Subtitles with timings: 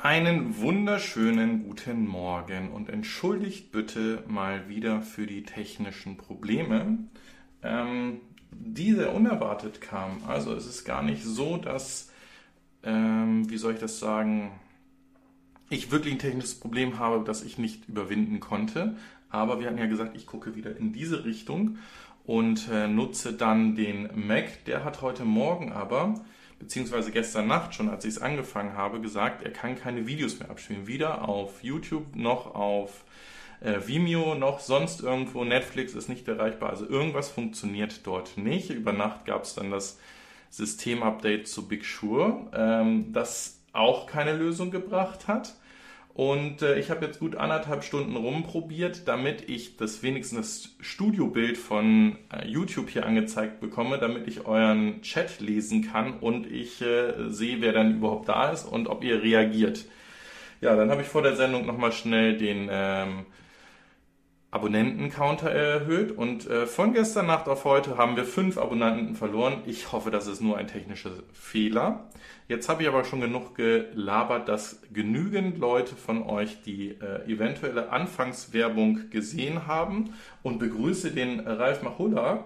[0.00, 6.98] Einen wunderschönen guten Morgen und entschuldigt bitte mal wieder für die technischen Probleme,
[7.64, 8.20] ähm,
[8.52, 10.22] die sehr unerwartet kamen.
[10.24, 12.12] Also es ist gar nicht so, dass,
[12.84, 14.52] ähm, wie soll ich das sagen,
[15.68, 18.94] ich wirklich ein technisches Problem habe, das ich nicht überwinden konnte.
[19.30, 21.78] Aber wir hatten ja gesagt, ich gucke wieder in diese Richtung
[22.24, 24.64] und äh, nutze dann den Mac.
[24.66, 26.14] Der hat heute Morgen aber
[26.58, 30.50] beziehungsweise gestern Nacht schon, als ich es angefangen habe, gesagt, er kann keine Videos mehr
[30.50, 30.86] abspielen.
[30.86, 33.04] Weder auf YouTube noch auf
[33.60, 35.44] äh, Vimeo noch sonst irgendwo.
[35.44, 36.70] Netflix ist nicht erreichbar.
[36.70, 38.70] Also irgendwas funktioniert dort nicht.
[38.70, 39.98] Über Nacht gab es dann das
[40.50, 45.54] Systemupdate zu Big Sure, ähm, das auch keine Lösung gebracht hat.
[46.18, 51.56] Und äh, ich habe jetzt gut anderthalb Stunden rumprobiert, damit ich das wenigstens das Studiobild
[51.56, 57.30] von äh, YouTube hier angezeigt bekomme, damit ich euren Chat lesen kann und ich äh,
[57.30, 59.84] sehe, wer dann überhaupt da ist und ob ihr reagiert.
[60.60, 63.24] Ja, dann habe ich vor der Sendung nochmal schnell den ähm,
[64.50, 69.62] Abonnenten-Counter erhöht und äh, von gestern Nacht auf heute haben wir fünf Abonnenten verloren.
[69.66, 72.08] Ich hoffe, das ist nur ein technischer Fehler.
[72.48, 77.90] Jetzt habe ich aber schon genug gelabert, dass genügend Leute von euch die äh, eventuelle
[77.90, 82.44] Anfangswerbung gesehen haben und begrüße den Ralf Machulla,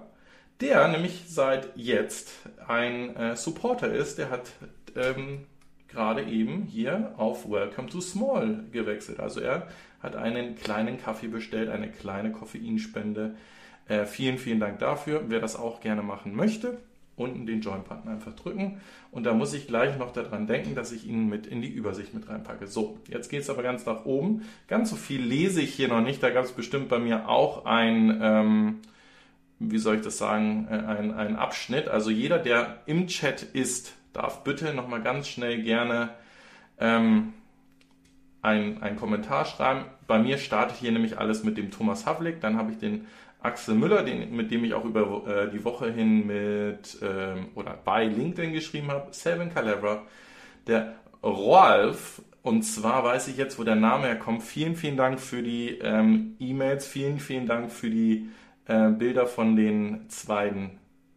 [0.61, 2.33] der nämlich seit jetzt
[2.67, 4.19] ein äh, Supporter ist.
[4.19, 4.51] Der hat
[4.97, 5.47] ähm,
[5.87, 9.21] gerade eben hier auf Welcome to Small gewechselt.
[9.21, 9.69] Also er
[10.03, 13.37] hat einen kleinen Kaffee bestellt, eine kleine Koffeinspende.
[13.89, 15.25] Äh, vielen, vielen Dank dafür.
[15.29, 16.79] Wer das auch gerne machen möchte,
[17.17, 18.81] unten den Join-Button einfach drücken.
[19.11, 22.15] Und da muss ich gleich noch daran denken, dass ich ihn mit in die Übersicht
[22.15, 22.67] mit reinpacke.
[22.67, 24.43] So, jetzt geht es aber ganz nach oben.
[24.67, 26.23] Ganz so viel lese ich hier noch nicht.
[26.23, 28.79] Da gab es bestimmt bei mir auch ein, ähm,
[29.59, 31.89] wie soll ich das sagen, äh, ein, ein Abschnitt.
[31.89, 36.11] Also jeder, der im Chat ist, darf bitte nochmal ganz schnell gerne
[36.79, 37.35] ähm,
[38.43, 39.85] einen Kommentar schreiben.
[40.07, 43.07] Bei mir startet hier nämlich alles mit dem Thomas Havlik, dann habe ich den
[43.41, 47.79] Axel Müller, den, mit dem ich auch über äh, die Woche hin mit ähm, oder
[47.85, 50.03] bei LinkedIn geschrieben habe, Selvin Calabra,
[50.67, 54.43] der Rolf, und zwar weiß ich jetzt, wo der Name herkommt.
[54.43, 58.29] Vielen, vielen Dank für die ähm, E-Mails, vielen, vielen Dank für die
[58.67, 60.53] äh, Bilder von den zwei,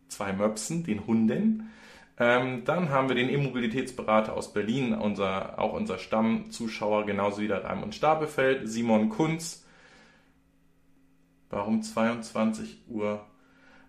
[0.07, 1.71] zwei Möpsen, den Hunden.
[2.17, 7.65] Ähm, dann haben wir den E-Mobilitätsberater aus Berlin, unser, auch unser Stammzuschauer, genauso wie der
[7.65, 9.65] Reim und Stapelfeld, Simon Kunz.
[11.49, 13.25] Warum 22 Uhr?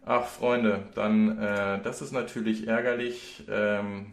[0.05, 3.45] Ach, Freunde, dann, äh, das ist natürlich ärgerlich.
[3.49, 4.07] Ähm,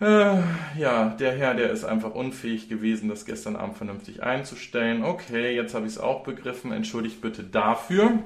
[0.00, 0.38] äh,
[0.78, 5.04] ja, der Herr, der ist einfach unfähig gewesen, das gestern Abend vernünftig einzustellen.
[5.04, 6.72] Okay, jetzt habe ich es auch begriffen.
[6.72, 8.18] Entschuldigt bitte dafür.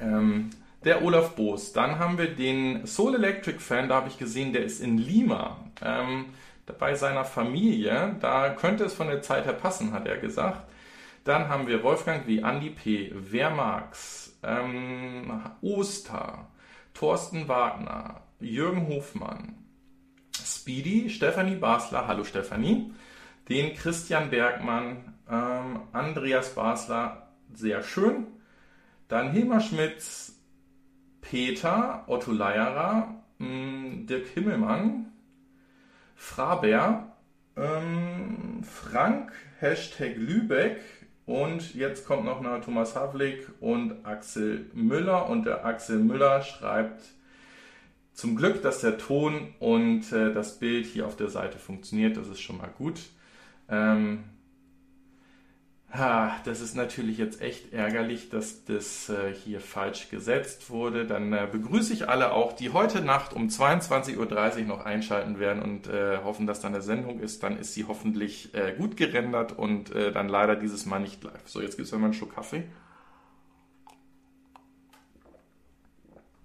[0.00, 0.50] Ähm,
[0.84, 1.72] der Olaf Boos.
[1.72, 5.58] Dann haben wir den Soul Electric Fan, da habe ich gesehen, der ist in Lima.
[5.82, 6.26] Ähm,
[6.78, 10.62] bei seiner Familie, da könnte es von der Zeit her passen, hat er gesagt.
[11.24, 16.48] Dann haben wir Wolfgang wie Andi P., Wehrmax, ähm, Oster,
[16.92, 19.54] Thorsten Wagner, Jürgen Hofmann,
[20.42, 22.92] Speedy, Stefanie Basler, hallo Stefanie,
[23.48, 28.26] den Christian Bergmann, ähm, Andreas Basler, sehr schön,
[29.08, 30.33] dann Hilmar Schmitz,
[31.34, 35.06] Peter, Otto Leierer, mm, Dirk Himmelmann,
[36.14, 37.16] Fraber,
[37.56, 40.78] ähm, Frank, Hashtag Lübeck
[41.26, 47.02] und jetzt kommt noch eine Thomas Havlik und Axel Müller und der Axel Müller schreibt
[48.12, 52.28] zum Glück, dass der Ton und äh, das Bild hier auf der Seite funktioniert, das
[52.28, 53.00] ist schon mal gut.
[53.68, 54.22] Ähm,
[55.96, 61.06] Ha, das ist natürlich jetzt echt ärgerlich, dass das äh, hier falsch gesetzt wurde.
[61.06, 65.62] Dann äh, begrüße ich alle auch, die heute Nacht um 22.30 Uhr noch einschalten werden
[65.62, 67.44] und äh, hoffen, dass dann eine Sendung ist.
[67.44, 71.42] Dann ist sie hoffentlich äh, gut gerendert und äh, dann leider dieses Mal nicht live.
[71.44, 72.64] So, jetzt gibt es mal einen Schluck Kaffee.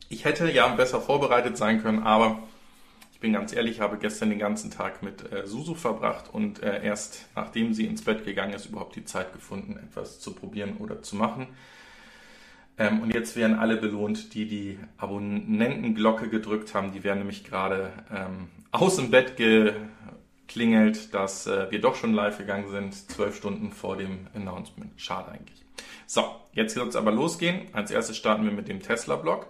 [0.10, 2.44] Ich hätte ja besser vorbereitet sein können, aber
[3.20, 6.82] ich bin ganz ehrlich, habe gestern den ganzen Tag mit äh, Susu verbracht und äh,
[6.86, 11.02] erst nachdem sie ins Bett gegangen ist, überhaupt die Zeit gefunden, etwas zu probieren oder
[11.02, 11.48] zu machen.
[12.78, 16.94] Ähm, und jetzt werden alle belohnt, die die Abonnentenglocke gedrückt haben.
[16.94, 22.38] Die werden nämlich gerade ähm, aus dem Bett geklingelt, dass äh, wir doch schon live
[22.38, 24.94] gegangen sind, zwölf Stunden vor dem Announcement.
[24.96, 25.62] Schade eigentlich.
[26.08, 26.24] So,
[26.54, 27.64] jetzt soll es aber losgehen.
[27.74, 29.46] Als erstes starten wir mit dem Tesla-Blog.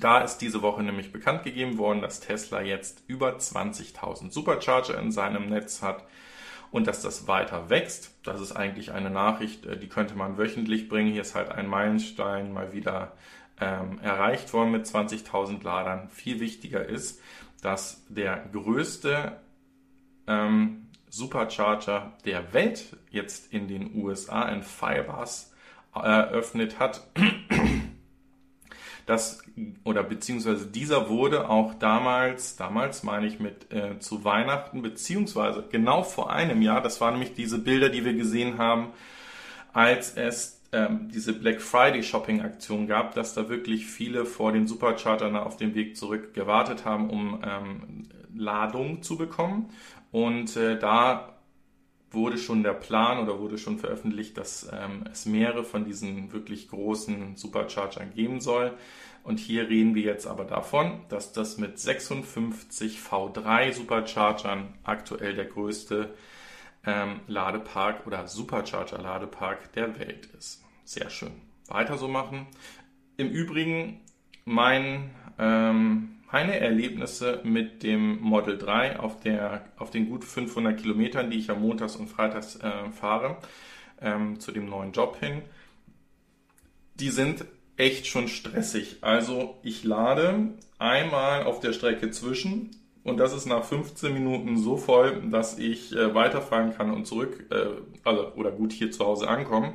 [0.00, 5.10] Da ist diese Woche nämlich bekannt gegeben worden, dass Tesla jetzt über 20.000 Supercharger in
[5.10, 6.04] seinem Netz hat
[6.70, 8.14] und dass das weiter wächst.
[8.22, 11.12] Das ist eigentlich eine Nachricht, äh, die könnte man wöchentlich bringen.
[11.12, 13.12] Hier ist halt ein Meilenstein mal wieder
[13.60, 16.08] ähm, erreicht worden mit 20.000 Ladern.
[16.08, 17.20] Viel wichtiger ist,
[17.62, 19.36] dass der größte
[20.26, 25.52] ähm, Supercharger der Welt jetzt in den USA in Firebars
[25.92, 27.02] eröffnet hat.
[29.10, 29.42] Das,
[29.82, 36.04] oder beziehungsweise dieser wurde auch damals, damals meine ich mit äh, zu Weihnachten, beziehungsweise genau
[36.04, 38.90] vor einem Jahr, das waren nämlich diese Bilder, die wir gesehen haben,
[39.72, 44.68] als es ähm, diese Black Friday Shopping Aktion gab, dass da wirklich viele vor den
[44.68, 49.70] Superchargern auf dem Weg zurück gewartet haben, um ähm, Ladung zu bekommen.
[50.12, 51.39] Und äh, da
[52.10, 56.68] wurde schon der Plan oder wurde schon veröffentlicht, dass ähm, es mehrere von diesen wirklich
[56.68, 58.76] großen Superchargern geben soll.
[59.22, 65.44] Und hier reden wir jetzt aber davon, dass das mit 56 V3 Superchargern aktuell der
[65.44, 66.14] größte
[66.86, 70.64] ähm, Ladepark oder Supercharger-Ladepark der Welt ist.
[70.84, 71.32] Sehr schön.
[71.68, 72.46] Weiter so machen.
[73.16, 74.00] Im Übrigen,
[74.44, 81.30] mein ähm, meine Erlebnisse mit dem Model 3 auf, der, auf den gut 500 Kilometern,
[81.30, 83.38] die ich am Montags und Freitags äh, fahre,
[84.00, 85.42] ähm, zu dem neuen Job hin,
[86.94, 87.44] die sind
[87.76, 88.98] echt schon stressig.
[89.00, 92.70] Also ich lade einmal auf der Strecke zwischen
[93.02, 97.46] und das ist nach 15 Minuten so voll, dass ich äh, weiterfahren kann und zurück,
[97.50, 99.74] äh, also, oder gut hier zu Hause ankommen.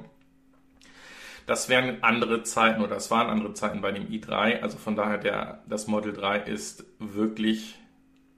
[1.46, 4.62] Das wären andere Zeiten oder das waren andere Zeiten bei dem i3.
[4.62, 7.76] Also von daher, der, das Model 3 ist wirklich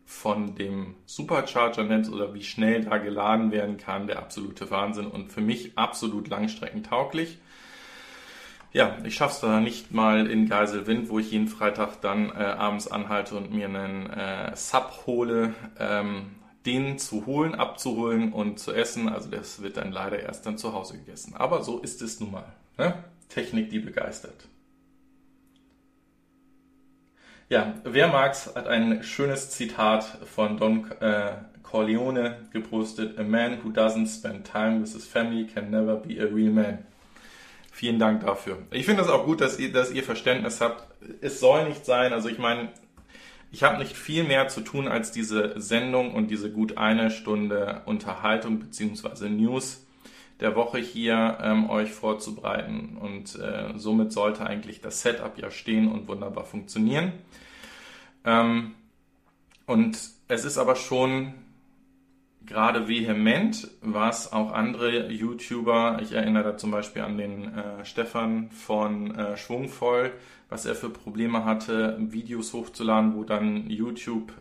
[0.05, 5.41] von dem Supercharger-Netz oder wie schnell da geladen werden kann, der absolute Wahnsinn und für
[5.41, 7.37] mich absolut langstreckentauglich.
[8.73, 12.33] Ja, ich schaffe es da nicht mal in Geiselwind, wo ich jeden Freitag dann äh,
[12.33, 18.73] abends anhalte und mir einen äh, Sub hole, ähm, den zu holen, abzuholen und zu
[18.73, 19.07] essen.
[19.07, 21.33] Also das wird dann leider erst dann zu Hause gegessen.
[21.35, 22.53] Aber so ist es nun mal.
[22.77, 23.03] Ne?
[23.29, 24.47] Technik, die begeistert.
[27.49, 31.31] Ja, wer mag's, hat ein schönes Zitat von Don äh,
[31.63, 33.17] Corleone gepostet.
[33.17, 36.79] A man who doesn't spend time with his family can never be a real man.
[37.71, 38.57] Vielen Dank dafür.
[38.71, 40.87] Ich finde es auch gut, dass ihr, dass ihr Verständnis habt.
[41.21, 42.69] Es soll nicht sein, also ich meine,
[43.51, 47.81] ich habe nicht viel mehr zu tun, als diese Sendung und diese gut eine Stunde
[47.85, 49.29] Unterhaltung bzw.
[49.29, 49.86] News
[50.39, 52.97] der Woche hier ähm, euch vorzubereiten.
[52.99, 57.13] Und äh, somit sollte eigentlich das Setup ja stehen und wunderbar funktionieren.
[58.23, 58.75] Ähm,
[59.65, 59.97] und
[60.27, 61.33] es ist aber schon
[62.45, 68.49] gerade vehement, was auch andere YouTuber, ich erinnere da zum Beispiel an den äh, Stefan
[68.51, 70.13] von äh, Schwungvoll,
[70.49, 74.31] was er für Probleme hatte, Videos hochzuladen, wo dann YouTube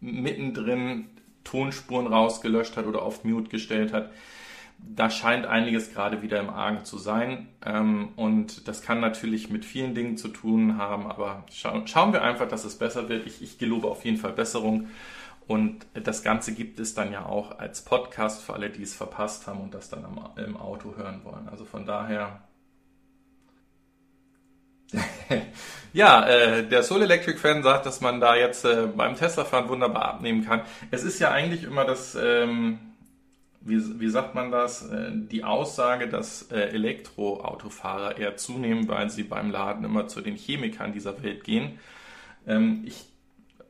[0.00, 1.06] mittendrin
[1.42, 4.10] Tonspuren rausgelöscht hat oder auf Mute gestellt hat
[4.78, 7.48] da scheint einiges gerade wieder im Argen zu sein.
[7.64, 12.22] Ähm, und das kann natürlich mit vielen Dingen zu tun haben, aber scha schauen wir
[12.22, 13.26] einfach, dass es besser wird.
[13.26, 14.88] Ich, ich gelobe auf jeden Fall Besserung.
[15.46, 19.46] Und das Ganze gibt es dann ja auch als Podcast für alle, die es verpasst
[19.46, 21.48] haben und das dann im, im Auto hören wollen.
[21.50, 22.40] Also von daher.
[25.92, 30.04] ja, äh, der Soul Electric Fan sagt, dass man da jetzt äh, beim Tesla-Fahren wunderbar
[30.06, 30.62] abnehmen kann.
[30.90, 32.14] Es ist ja eigentlich immer das.
[32.14, 32.78] Ähm,
[33.64, 39.22] wie, wie sagt man das, äh, die Aussage, dass äh, Elektroautofahrer eher zunehmen, weil sie
[39.22, 41.78] beim Laden immer zu den Chemikern dieser Welt gehen.
[42.46, 43.06] Ähm, ich,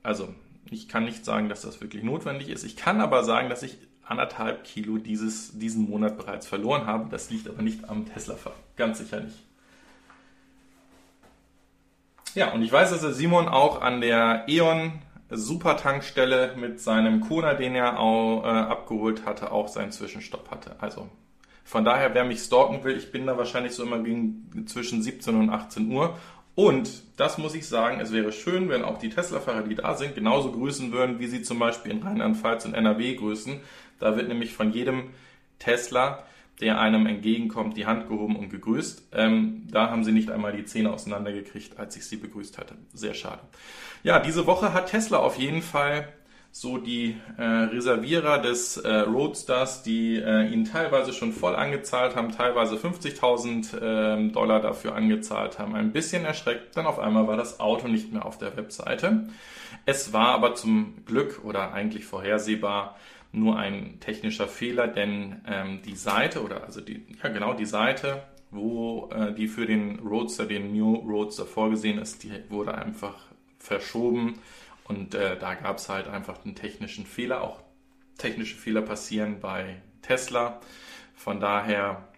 [0.02, 0.35] also,
[0.70, 2.64] ich kann nicht sagen, dass das wirklich notwendig ist.
[2.64, 7.08] Ich kann aber sagen, dass ich anderthalb Kilo dieses, diesen Monat bereits verloren habe.
[7.10, 8.56] Das liegt aber nicht am Tesla-Fahren.
[8.77, 9.39] Ganz sicher nicht.
[12.34, 14.93] Ja, und ich weiß, dass der Simon auch an der E.ON
[15.31, 20.76] Supertankstelle mit seinem Kona, den er auch, äh, abgeholt hatte, auch seinen Zwischenstopp hatte.
[20.81, 21.08] Also
[21.64, 25.34] von daher, wer mich stalken will, ich bin da wahrscheinlich so immer gegen zwischen 17
[25.34, 26.19] und 18 Uhr.
[26.54, 30.14] Und das muss ich sagen, es wäre schön, wenn auch die Tesla-Fahrer, die da sind,
[30.14, 33.60] genauso grüßen würden, wie sie zum Beispiel in Rheinland-Pfalz und NRW grüßen.
[33.98, 35.10] Da wird nämlich von jedem
[35.58, 36.24] Tesla
[36.60, 39.08] der einem entgegenkommt, die Hand gehoben und gegrüßt.
[39.12, 42.76] Ähm, da haben sie nicht einmal die Zähne auseinandergekriegt, als ich sie begrüßt hatte.
[42.93, 43.40] Sehr schade.
[44.05, 46.06] Ja, diese Woche hat Tesla auf jeden Fall
[46.53, 52.31] so die äh, Reservierer des äh, Roadsters, die äh, ihn teilweise schon voll angezahlt haben,
[52.31, 56.77] teilweise 50.000 äh, Dollar dafür angezahlt haben, ein bisschen erschreckt.
[56.77, 59.27] Dann auf einmal war das Auto nicht mehr auf der Webseite.
[59.87, 62.96] Es war aber zum Glück oder eigentlich vorhersehbar
[63.32, 68.23] nur ein technischer Fehler, denn ähm, die Seite oder also die, ja genau die Seite,
[68.51, 73.15] wo äh, die für den Roadster, den New Roadster vorgesehen ist, die wurde einfach
[73.64, 74.40] verschoben
[74.84, 77.42] und äh, da gab es halt einfach einen technischen Fehler.
[77.42, 77.60] Auch
[78.18, 80.60] technische Fehler passieren bei Tesla.
[81.14, 82.08] Von daher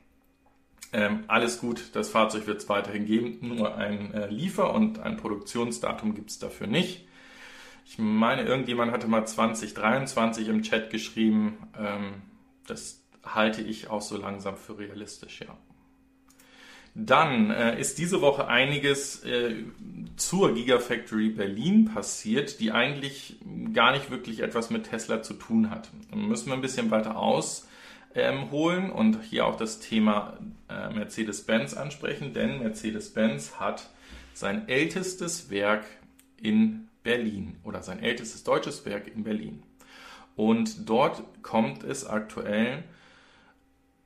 [0.92, 5.16] ähm, alles gut, das Fahrzeug wird es weiterhin geben, nur ein äh, Liefer- und ein
[5.16, 7.06] Produktionsdatum gibt es dafür nicht.
[7.84, 11.68] Ich meine, irgendjemand hatte mal 2023 im Chat geschrieben.
[11.78, 12.22] Ähm,
[12.66, 15.56] das halte ich auch so langsam für realistisch, ja.
[16.94, 19.64] Dann äh, ist diese Woche einiges äh,
[20.16, 23.36] zur Gigafactory Berlin passiert, die eigentlich
[23.72, 25.90] gar nicht wirklich etwas mit Tesla zu tun hat.
[26.14, 27.66] Müssen wir ein bisschen weiter ausholen
[28.14, 33.90] ähm, und hier auch das Thema äh, Mercedes-Benz ansprechen, denn Mercedes-Benz hat
[34.32, 35.84] sein ältestes Werk
[36.40, 39.62] in Berlin oder sein ältestes deutsches Werk in Berlin.
[40.34, 42.84] Und dort kommt es aktuell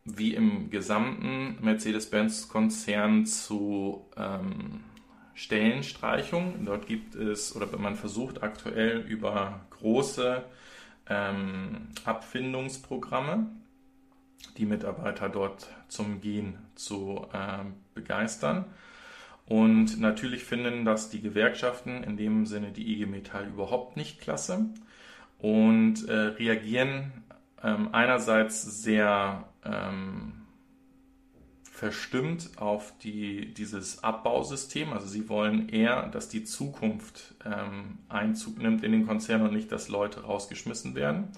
[0.05, 4.81] wie im gesamten Mercedes-Benz-Konzern zu ähm,
[5.41, 6.67] Stellenstreichung.
[6.67, 10.45] Dort gibt es, oder man versucht aktuell über große
[11.09, 13.47] ähm, Abfindungsprogramme
[14.59, 18.67] die Mitarbeiter dort zum Gehen zu äh, begeistern.
[19.47, 24.67] Und natürlich finden das die Gewerkschaften, in dem Sinne die IG Metall, überhaupt nicht klasse
[25.39, 27.13] und äh, reagieren
[27.63, 30.40] ähm, einerseits sehr ähm,
[31.81, 34.93] verstimmt auf die, dieses Abbausystem.
[34.93, 39.73] Also sie wollen eher, dass die Zukunft ähm, Einzug nimmt in den Konzern und nicht,
[39.73, 41.29] dass Leute rausgeschmissen werden.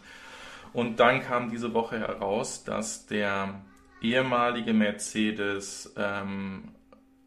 [0.73, 3.63] Und dann kam diese Woche heraus, dass der
[4.01, 6.73] ehemalige Mercedes ähm,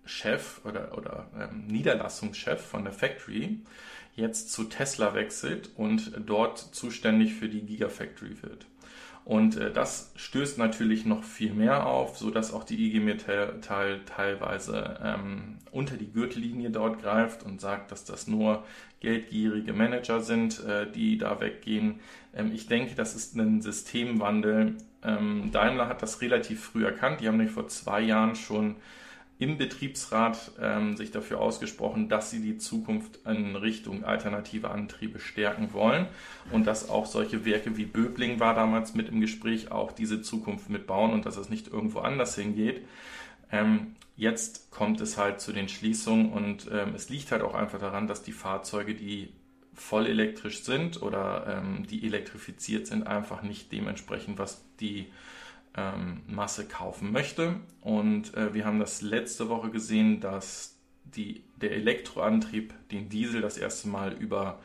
[0.04, 3.62] Chef oder, oder ähm, Niederlassungschef von der Factory
[4.14, 8.68] jetzt zu Tesla wechselt und dort zuständig für die Gigafactory wird.
[9.26, 13.60] Und äh, das stößt natürlich noch viel mehr auf, sodass auch die IG Metall
[14.06, 18.64] teilweise ähm, unter die Gürtellinie dort greift und sagt, dass das nur
[19.00, 22.00] geldgierige Manager sind, äh, die da weggehen.
[22.36, 24.78] Ähm, ich denke, das ist ein Systemwandel.
[25.04, 27.20] Ähm, Daimler hat das relativ früh erkannt.
[27.20, 28.76] Die haben nämlich vor zwei Jahren schon
[29.38, 35.74] im Betriebsrat ähm, sich dafür ausgesprochen, dass sie die Zukunft in Richtung alternative Antriebe stärken
[35.74, 36.08] wollen
[36.52, 40.70] und dass auch solche Werke wie Böbling war damals mit im Gespräch auch diese Zukunft
[40.70, 42.86] mitbauen und dass es nicht irgendwo anders hingeht.
[43.52, 47.80] Ähm, jetzt kommt es halt zu den Schließungen und ähm, es liegt halt auch einfach
[47.80, 49.34] daran, dass die Fahrzeuge, die
[49.74, 55.08] voll elektrisch sind oder ähm, die elektrifiziert sind, einfach nicht dementsprechend, was die
[55.76, 57.56] ähm, Masse kaufen möchte.
[57.82, 63.58] Und äh, wir haben das letzte Woche gesehen, dass die, der Elektroantrieb den Diesel das
[63.58, 64.58] erste Mal überholt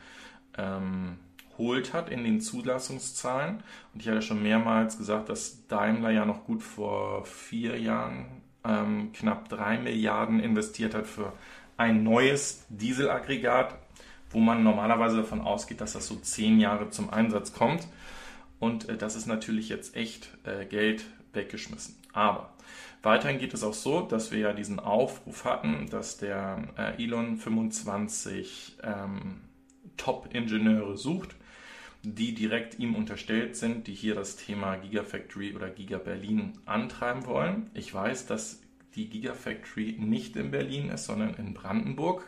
[0.57, 3.63] ähm, hat in den Zulassungszahlen.
[3.93, 9.13] Und ich hatte schon mehrmals gesagt, dass Daimler ja noch gut vor vier Jahren ähm,
[9.13, 11.33] knapp drei Milliarden investiert hat für
[11.77, 13.75] ein neues Dieselaggregat,
[14.31, 17.89] wo man normalerweise davon ausgeht, dass das so zehn Jahre zum Einsatz kommt.
[18.61, 21.97] Und äh, das ist natürlich jetzt echt äh, Geld weggeschmissen.
[22.13, 22.53] Aber
[23.03, 27.37] weiterhin geht es auch so, dass wir ja diesen Aufruf hatten, dass der äh, Elon
[27.37, 29.41] 25 ähm,
[29.97, 31.35] Top-Ingenieure sucht,
[32.03, 37.71] die direkt ihm unterstellt sind, die hier das Thema Gigafactory oder Giga Berlin antreiben wollen.
[37.75, 38.61] Ich weiß, dass
[38.95, 42.27] die Gigafactory nicht in Berlin ist, sondern in Brandenburg.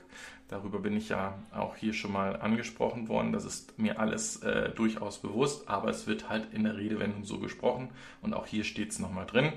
[0.52, 3.32] Darüber bin ich ja auch hier schon mal angesprochen worden.
[3.32, 7.38] Das ist mir alles äh, durchaus bewusst, aber es wird halt in der Redewendung so
[7.38, 7.88] gesprochen
[8.20, 9.54] und auch hier steht es nochmal drin.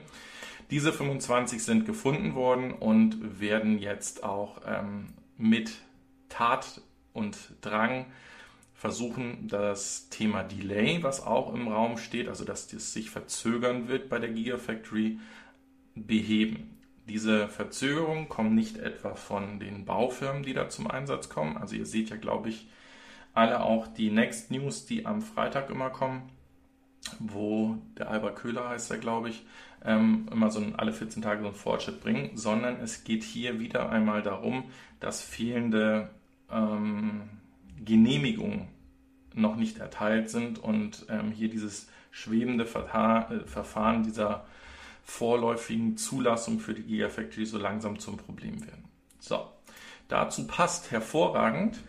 [0.72, 5.74] Diese 25 sind gefunden worden und werden jetzt auch ähm, mit
[6.30, 6.80] Tat
[7.12, 8.06] und Drang
[8.74, 14.08] versuchen, das Thema Delay, was auch im Raum steht, also dass es sich verzögern wird
[14.08, 15.20] bei der Gigafactory,
[15.94, 16.75] beheben.
[17.08, 21.58] Diese Verzögerungen kommen nicht etwa von den Baufirmen, die da zum Einsatz kommen.
[21.58, 22.68] Also ihr seht ja, glaube ich,
[23.34, 26.24] alle auch die Next News, die am Freitag immer kommen,
[27.20, 29.46] wo der Albert Köhler heißt er, glaube ich,
[29.84, 33.60] ähm, immer so ein, alle 14 Tage so einen Fortschritt bringen, sondern es geht hier
[33.60, 34.64] wieder einmal darum,
[35.00, 36.10] dass fehlende
[36.52, 37.30] ähm,
[37.84, 38.68] Genehmigungen
[39.34, 44.46] noch nicht erteilt sind und ähm, hier dieses schwebende Verfahren dieser
[45.06, 48.84] vorläufigen Zulassung für die Gigafactory so langsam zum Problem werden.
[49.20, 49.48] So,
[50.08, 51.80] dazu passt hervorragend,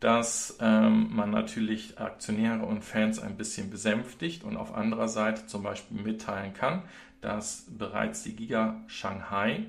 [0.00, 5.62] dass ähm, man natürlich Aktionäre und Fans ein bisschen besänftigt und auf anderer Seite zum
[5.62, 6.82] Beispiel mitteilen kann,
[7.20, 9.64] dass bereits die Giga Shanghai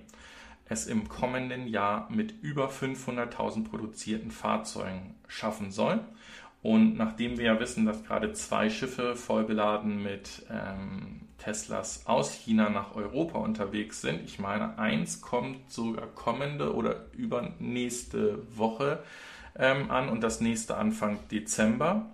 [0.66, 6.00] es im kommenden Jahr mit über 500.000 produzierten Fahrzeugen schaffen soll.
[6.62, 12.34] Und nachdem wir ja wissen, dass gerade zwei Schiffe voll beladen mit ähm, Teslas aus
[12.34, 14.22] China nach Europa unterwegs sind.
[14.24, 19.04] Ich meine, eins kommt sogar kommende oder übernächste Woche
[19.58, 22.12] ähm, an und das nächste Anfang Dezember.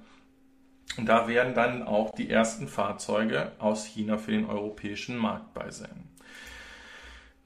[0.98, 5.70] Und da werden dann auch die ersten Fahrzeuge aus China für den europäischen Markt bei
[5.72, 6.10] sein.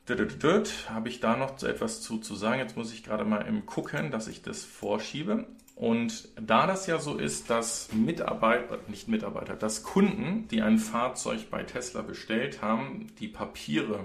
[0.08, 2.60] Habe ich da noch etwas zu, zu sagen?
[2.60, 5.46] Jetzt muss ich gerade mal im gucken, dass ich das vorschiebe.
[5.80, 11.50] Und da das ja so ist, dass Mitarbeiter, nicht Mitarbeiter, dass Kunden, die ein Fahrzeug
[11.50, 14.02] bei Tesla bestellt haben, die Papiere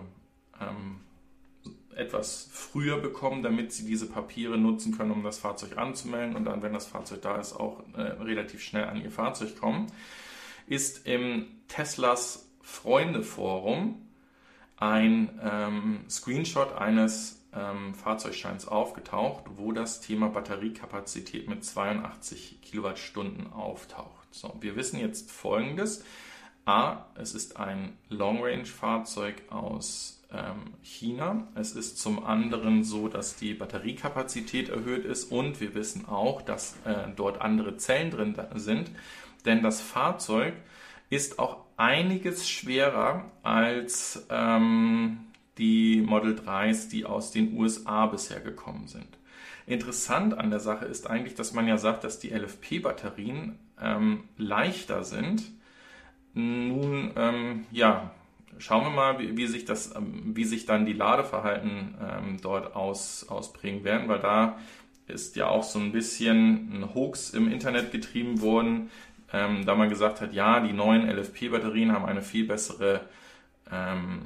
[0.61, 1.01] ähm,
[1.97, 6.63] etwas früher bekommen, damit sie diese Papiere nutzen können, um das Fahrzeug anzumelden und dann,
[6.63, 9.89] wenn das Fahrzeug da ist, auch äh, relativ schnell an ihr Fahrzeug kommen,
[10.69, 14.01] ist im Teslas Freunde-Forum
[14.77, 24.27] ein ähm, Screenshot eines ähm, Fahrzeugscheins aufgetaucht, wo das Thema Batteriekapazität mit 82 Kilowattstunden auftaucht.
[24.31, 26.05] So, wir wissen jetzt Folgendes.
[26.67, 31.47] A, es ist ein Long-Range-Fahrzeug aus ähm, China.
[31.55, 36.77] Es ist zum anderen so, dass die Batteriekapazität erhöht ist und wir wissen auch, dass
[36.85, 38.91] äh, dort andere Zellen drin sind,
[39.45, 40.55] denn das Fahrzeug
[41.11, 45.19] ist auch einiges schwerer als ähm,
[45.59, 49.09] die Model 3s, die aus den USA bisher gekommen sind.
[49.67, 55.05] Interessant an der Sache ist eigentlich, dass man ja sagt, dass die LFP-Batterien ähm, leichter
[55.05, 55.43] sind.
[56.35, 58.11] Nun, ähm, ja,
[58.59, 62.77] schauen wir mal, wie, wie, sich das, ähm, wie sich dann die Ladeverhalten ähm, dort
[62.77, 64.59] aus, ausprägen werden, weil da
[65.07, 68.91] ist ja auch so ein bisschen ein Hoax im Internet getrieben worden,
[69.33, 73.01] ähm, da man gesagt hat, ja, die neuen LFP-Batterien haben eine viel bessere
[73.71, 74.23] ähm,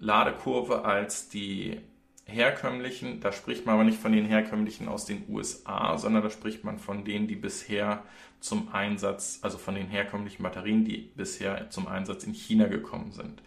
[0.00, 1.80] Ladekurve als die
[2.24, 3.20] herkömmlichen.
[3.20, 6.78] Da spricht man aber nicht von den herkömmlichen aus den USA, sondern da spricht man
[6.78, 8.04] von denen, die bisher
[8.40, 13.42] zum Einsatz, also von den herkömmlichen Batterien, die bisher zum Einsatz in China gekommen sind.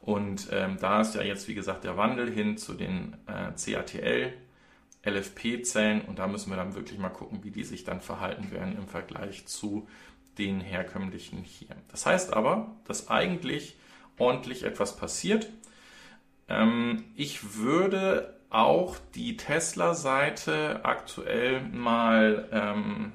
[0.00, 4.34] Und ähm, da ist ja jetzt, wie gesagt, der Wandel hin zu den äh, CATL,
[5.04, 8.76] LFP-Zellen und da müssen wir dann wirklich mal gucken, wie die sich dann verhalten werden
[8.76, 9.88] im Vergleich zu
[10.36, 11.76] den herkömmlichen hier.
[11.88, 13.76] Das heißt aber, dass eigentlich
[14.18, 15.48] ordentlich etwas passiert.
[16.48, 23.12] Ähm, ich würde auch die Tesla-Seite aktuell mal ähm,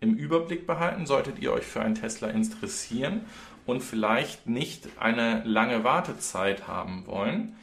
[0.00, 3.22] im Überblick behalten, solltet ihr euch für einen Tesla interessieren
[3.66, 7.56] und vielleicht nicht eine lange Wartezeit haben wollen.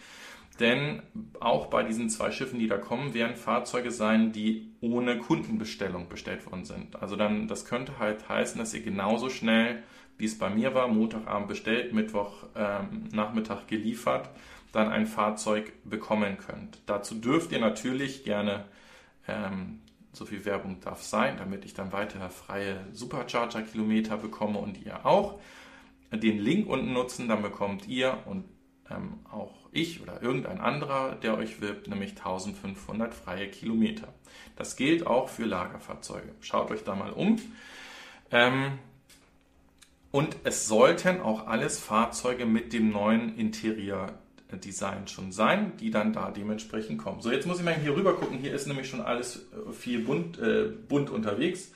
[0.60, 1.02] Denn
[1.39, 6.46] auch bei diesen zwei Schiffen, die da kommen, werden Fahrzeuge sein, die ohne Kundenbestellung bestellt
[6.46, 7.02] worden sind.
[7.02, 9.84] Also dann, das könnte halt heißen, dass ihr genauso schnell,
[10.20, 13.10] wie es bei mir war, Montagabend bestellt, Mittwoch ähm,
[13.68, 14.30] geliefert,
[14.72, 16.80] dann ein Fahrzeug bekommen könnt.
[16.86, 18.66] Dazu dürft ihr natürlich gerne,
[19.28, 19.80] ähm,
[20.12, 25.40] so viel Werbung darf sein, damit ich dann weiter freie Supercharger-Kilometer bekomme und ihr auch,
[26.12, 28.46] den Link unten nutzen, dann bekommt ihr und
[28.90, 34.14] ähm, auch ich oder irgendein anderer, der euch wirbt, nämlich 1500 freie Kilometer.
[34.56, 36.34] Das gilt auch für Lagerfahrzeuge.
[36.42, 37.40] Schaut euch da mal um.
[38.32, 38.80] Ähm,
[40.12, 46.32] und es sollten auch alles Fahrzeuge mit dem neuen Interior-Design schon sein, die dann da
[46.32, 47.22] dementsprechend kommen.
[47.22, 48.39] So, jetzt muss ich mal hier rüber gucken.
[48.39, 51.72] Hier ist nämlich schon alles äh, viel bunt, äh, bunt unterwegs.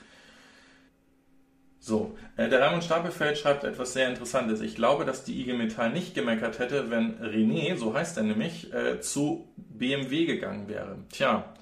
[1.78, 4.62] So, äh, der Raimund Stapelfeld schreibt etwas sehr Interessantes.
[4.62, 8.72] Ich glaube, dass die IG Metall nicht gemeckert hätte, wenn René, so heißt er nämlich,
[8.72, 10.96] äh, zu BMW gegangen wäre.
[11.12, 11.54] Tja,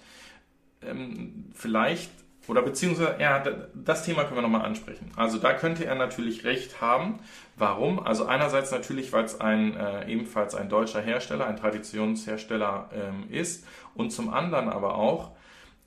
[0.80, 2.11] ähm, vielleicht,
[2.48, 3.42] oder beziehungsweise, ja,
[3.74, 5.11] das Thema können wir nochmal ansprechen.
[5.16, 7.20] Also da könnte er natürlich recht haben.
[7.57, 8.00] Warum?
[8.00, 13.64] Also einerseits natürlich, weil es ein, äh, ebenfalls ein deutscher Hersteller, ein Traditionshersteller ähm, ist
[13.94, 15.33] und zum anderen aber auch,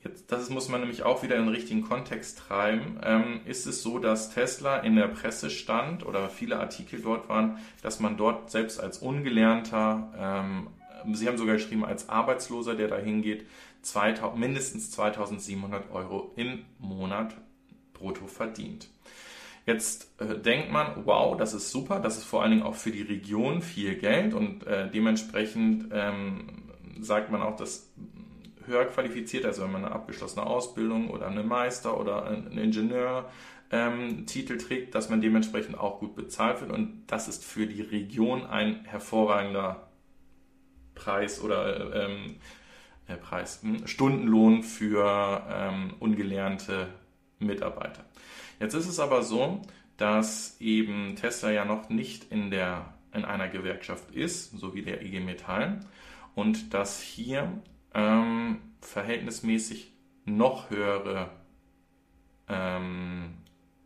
[0.06, 3.00] Jetzt, das muss man nämlich auch wieder in den richtigen Kontext treiben.
[3.04, 7.58] Ähm, ist es so, dass Tesla in der Presse stand oder viele Artikel dort waren,
[7.82, 10.68] dass man dort selbst als Ungelernter, ähm,
[11.14, 13.46] Sie haben sogar geschrieben, als Arbeitsloser, der da hingeht,
[14.36, 17.36] mindestens 2700 Euro im Monat
[17.94, 18.90] brutto verdient.
[19.66, 22.92] Jetzt äh, denkt man, wow, das ist super, das ist vor allen Dingen auch für
[22.92, 27.92] die Region viel Geld und äh, dementsprechend ähm, sagt man auch, dass
[28.68, 33.30] höher qualifiziert, also wenn man eine abgeschlossene Ausbildung oder eine Meister oder einen Ingenieur
[33.72, 37.82] ähm, Titel trägt, dass man dementsprechend auch gut bezahlt wird und das ist für die
[37.82, 39.88] Region ein hervorragender
[40.94, 42.36] Preis oder ähm, äh,
[43.14, 46.88] Preis, hm, Stundenlohn für ähm, ungelernte
[47.40, 48.04] Mitarbeiter.
[48.60, 49.62] Jetzt ist es aber so,
[49.98, 55.02] dass eben Tesla ja noch nicht in der in einer Gewerkschaft ist, so wie der
[55.02, 55.80] IG Metall,
[56.36, 57.62] und dass hier
[57.94, 59.94] ähm, verhältnismäßig
[60.26, 61.30] noch höhere
[62.50, 63.36] ähm,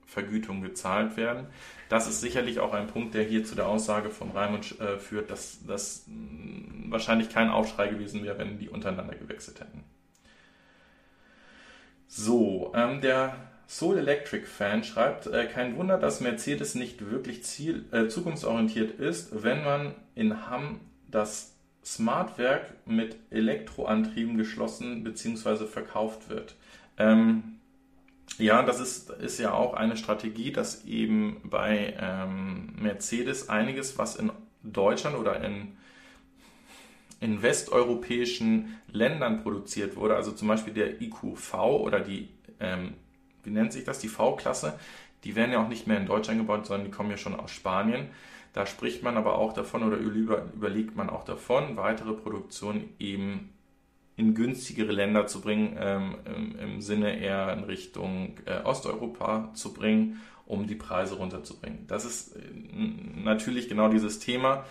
[0.09, 1.47] Vergütungen gezahlt werden.
[1.87, 5.29] Das ist sicherlich auch ein Punkt, der hier zu der Aussage von Raimund äh, führt,
[5.29, 9.83] dass das mh, wahrscheinlich kein Aufschrei gewesen wäre, wenn die untereinander gewechselt hätten.
[12.07, 13.35] So, ähm, der
[13.67, 19.43] Soul Electric Fan schreibt, äh, kein Wunder, dass Mercedes nicht wirklich ziel, äh, zukunftsorientiert ist,
[19.43, 25.67] wenn man in Hamm das Smartwerk mit Elektroantrieben geschlossen bzw.
[25.67, 26.55] verkauft wird.
[26.97, 27.58] Ähm,
[28.39, 34.15] Ja, das ist, ist ja auch eine Strategie, dass eben bei ähm, Mercedes einiges, was
[34.15, 34.31] in
[34.63, 35.75] Deutschland oder in,
[37.19, 42.29] in westeuropäischen Ländern produziert wurde, also zum Beispiel der IQV oder die,
[42.61, 42.93] ähm,
[43.43, 44.79] wie nennt sich das, die V-Klasse,
[45.25, 47.51] die werden ja auch nicht mehr in Deutschland gebaut, sondern die kommen ja schon aus
[47.51, 48.07] Spanien.
[48.53, 53.49] Da spricht man aber auch davon oder überlegt man auch davon, weitere Produktionen eben
[54.19, 59.73] in günstigere Länder zu bringen, ähm, im, im, Sinne eher in Richtung äh, Osteuropa zu
[59.73, 61.87] bringen, um die Preise runterzubringen.
[61.87, 62.39] Das ist äh,
[63.15, 64.65] natürlich genau dieses Thema.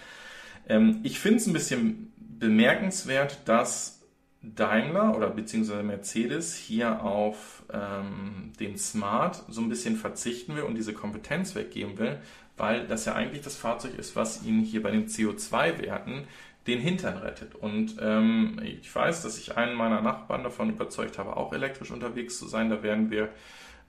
[0.68, 4.02] Ähm, ich finde es ein bisschen bemerkenswert, dass
[4.42, 10.74] Daimler oder beziehungsweise Mercedes hier auf ähm, den Smart so ein bisschen verzichten will und
[10.74, 12.18] diese Kompetenz weggeben will,
[12.56, 16.24] weil das ja eigentlich das Fahrzeug ist, was ihnen hier bei den CO2-Werten
[16.68, 17.54] den Hintern rettet.
[17.54, 22.38] Und ähm, ich weiß, dass ich einen meiner Nachbarn davon überzeugt habe, auch elektrisch unterwegs
[22.38, 22.70] zu sein.
[22.70, 23.30] Da werden wir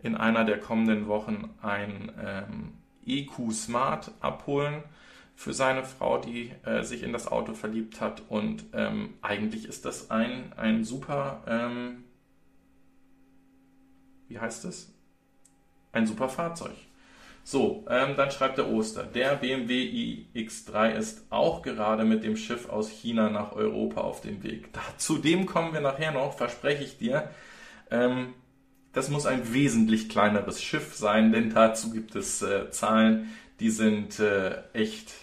[0.02, 2.74] in einer der kommenden Wochen ein ähm,
[3.06, 4.84] EQ Smart abholen
[5.36, 8.24] für seine Frau, die äh, sich in das Auto verliebt hat.
[8.30, 12.06] Und ähm, eigentlich ist das ein, ein super, ähm,
[14.30, 14.94] wie heißt es?
[15.92, 16.76] Ein super Fahrzeug.
[17.43, 19.04] So, ähm, dann schreibt der Oster.
[19.04, 24.43] Der BMW iX3 ist auch gerade mit dem Schiff aus China nach Europa auf dem
[24.43, 24.69] Weg.
[24.97, 27.30] Zu dem kommen wir nachher noch, verspreche ich dir.
[27.89, 28.34] Ähm,
[28.93, 34.19] das muss ein wesentlich kleineres Schiff sein, denn dazu gibt es äh, Zahlen, die sind
[34.19, 35.13] äh, echt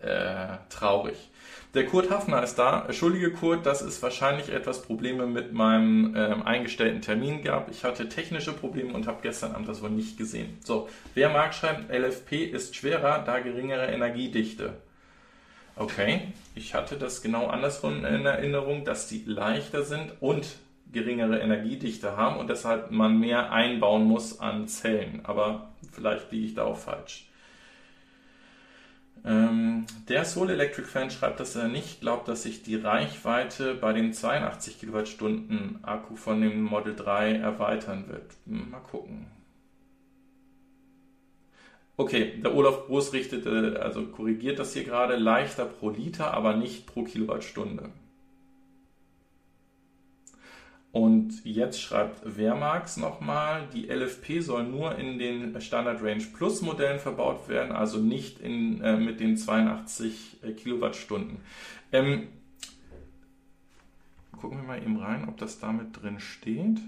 [0.00, 1.30] äh, traurig.
[1.74, 2.84] Der Kurt Hafner ist da.
[2.86, 7.70] Entschuldige Kurt, dass es wahrscheinlich etwas Probleme mit meinem ähm, eingestellten Termin gab.
[7.70, 10.58] Ich hatte technische Probleme und habe gestern Abend das wohl nicht gesehen.
[10.64, 14.74] So, wer mag schreiben, LFP ist schwerer, da geringere Energiedichte.
[15.78, 20.46] Okay, ich hatte das genau andersrum in Erinnerung, dass die leichter sind und
[20.90, 25.20] geringere Energiedichte haben und deshalb man mehr einbauen muss an Zellen.
[25.24, 27.25] Aber vielleicht liege ich da auch falsch.
[29.26, 33.92] Ähm, der Soul Electric Fan schreibt, dass er nicht glaubt, dass sich die Reichweite bei
[33.92, 38.30] den 82 Kilowattstunden Akku von dem Model 3 erweitern wird.
[38.46, 39.26] Hm, mal gucken.
[41.96, 46.86] Okay, der Olaf Groß richtete, also korrigiert das hier gerade, leichter pro Liter, aber nicht
[46.86, 47.90] pro Kilowattstunde.
[50.96, 56.98] Und jetzt schreibt Wehrmax nochmal, die LFP soll nur in den Standard Range Plus Modellen
[56.98, 61.36] verbaut werden, also nicht in, äh, mit den 82 äh, Kilowattstunden.
[61.92, 62.28] Ähm,
[64.40, 66.78] gucken wir mal eben rein, ob das damit drin steht.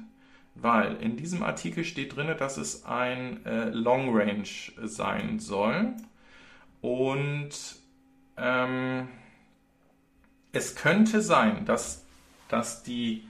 [0.55, 4.49] Weil in diesem Artikel steht drin, dass es ein äh, Long Range
[4.85, 5.93] sein soll.
[6.81, 7.51] Und
[8.39, 9.09] ähm,
[10.53, 12.07] es könnte sein, dass,
[12.49, 13.28] dass die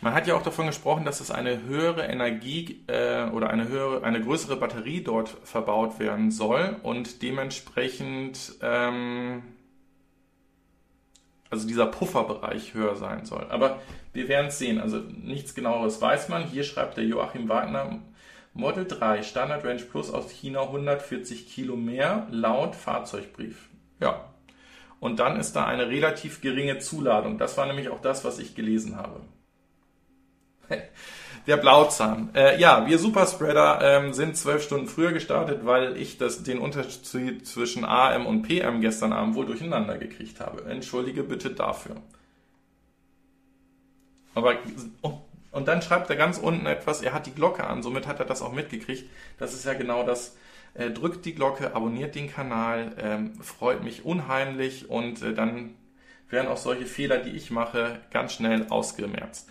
[0.00, 4.02] man hat ja auch davon gesprochen, dass es eine höhere Energie äh, oder eine höhere,
[4.02, 9.42] eine größere Batterie dort verbaut werden soll und dementsprechend ähm,
[11.50, 13.46] also dieser Pufferbereich höher sein soll.
[13.50, 13.80] Aber
[14.12, 14.80] wir werden es sehen.
[14.80, 16.44] Also nichts genaueres weiß man.
[16.44, 17.98] Hier schreibt der Joachim Wagner
[18.54, 23.68] Model 3 Standard Range Plus aus China 140 Kilo mehr laut Fahrzeugbrief.
[24.00, 24.24] Ja.
[24.98, 27.38] Und dann ist da eine relativ geringe Zuladung.
[27.38, 29.20] Das war nämlich auch das, was ich gelesen habe.
[31.46, 32.30] Der Blauzahn.
[32.34, 37.46] Äh, ja, wir Superspreader ähm, sind zwölf Stunden früher gestartet, weil ich das, den Unterschied
[37.46, 40.64] zwischen AM und PM gestern Abend wohl durcheinander gekriegt habe.
[40.70, 41.96] Entschuldige bitte dafür.
[44.34, 44.54] Aber
[45.02, 45.18] oh,
[45.50, 48.26] und dann schreibt er ganz unten etwas, er hat die Glocke an, somit hat er
[48.26, 49.10] das auch mitgekriegt.
[49.38, 50.36] Das ist ja genau das.
[50.74, 55.74] Äh, drückt die Glocke, abonniert den Kanal, ähm, freut mich unheimlich und äh, dann
[56.28, 59.48] werden auch solche Fehler, die ich mache, ganz schnell ausgemerzt.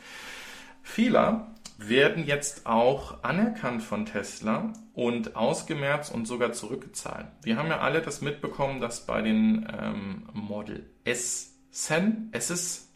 [0.90, 1.48] Fehler
[1.78, 7.28] werden jetzt auch anerkannt von Tesla und ausgemerzt und sogar zurückgezahlt.
[7.44, 12.90] Wir haben ja alle das mitbekommen, dass bei den ähm, Model S, Sen, S's,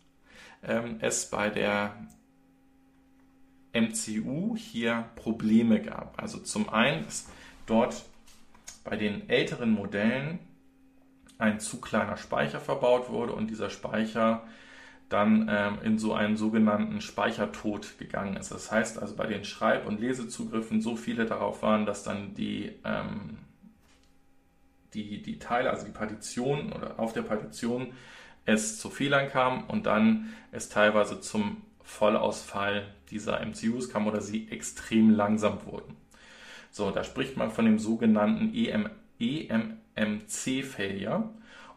[0.63, 1.95] ähm, es bei der
[3.73, 6.21] MCU hier Probleme gab.
[6.21, 7.29] Also zum einen, dass
[7.67, 8.03] dort
[8.83, 10.39] bei den älteren Modellen
[11.37, 14.43] ein zu kleiner Speicher verbaut wurde und dieser Speicher
[15.13, 18.51] dann ähm, in so einen sogenannten Speichertod gegangen ist.
[18.51, 22.71] Das heißt also bei den Schreib- und Lesezugriffen so viele darauf waren, dass dann die,
[22.83, 23.37] ähm,
[24.93, 27.93] die, die Teile, also die Partition oder auf der Partition
[28.45, 34.47] es zu Fehlern kam und dann es teilweise zum Vollausfall dieser MCUs kam oder sie
[34.49, 35.95] extrem langsam wurden.
[36.71, 41.29] So, da spricht man von dem sogenannten EM, EMMC-Failure.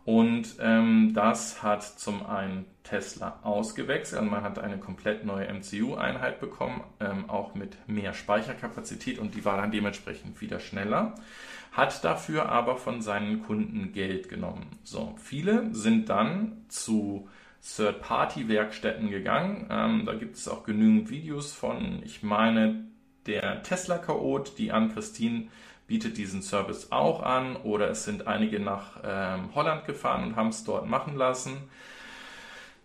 [0.07, 4.21] Und ähm, das hat zum einen Tesla ausgewechselt.
[4.21, 9.45] Also man hat eine komplett neue MCU-Einheit bekommen, ähm, auch mit mehr Speicherkapazität und die
[9.45, 11.17] war dann dementsprechend wieder schneller.
[11.73, 14.79] Hat dafür aber von seinen Kunden Geld genommen.
[14.85, 17.29] So, viele sind dann zu
[17.63, 19.67] Third-Party-Werkstätten gegangen.
[19.71, 22.87] Ähm, da gibt es auch genügend Videos von, ich meine,
[23.27, 25.49] der Tesla-Chaot, die an Christine
[25.87, 30.49] bietet diesen Service auch an oder es sind einige nach ähm, Holland gefahren und haben
[30.49, 31.69] es dort machen lassen,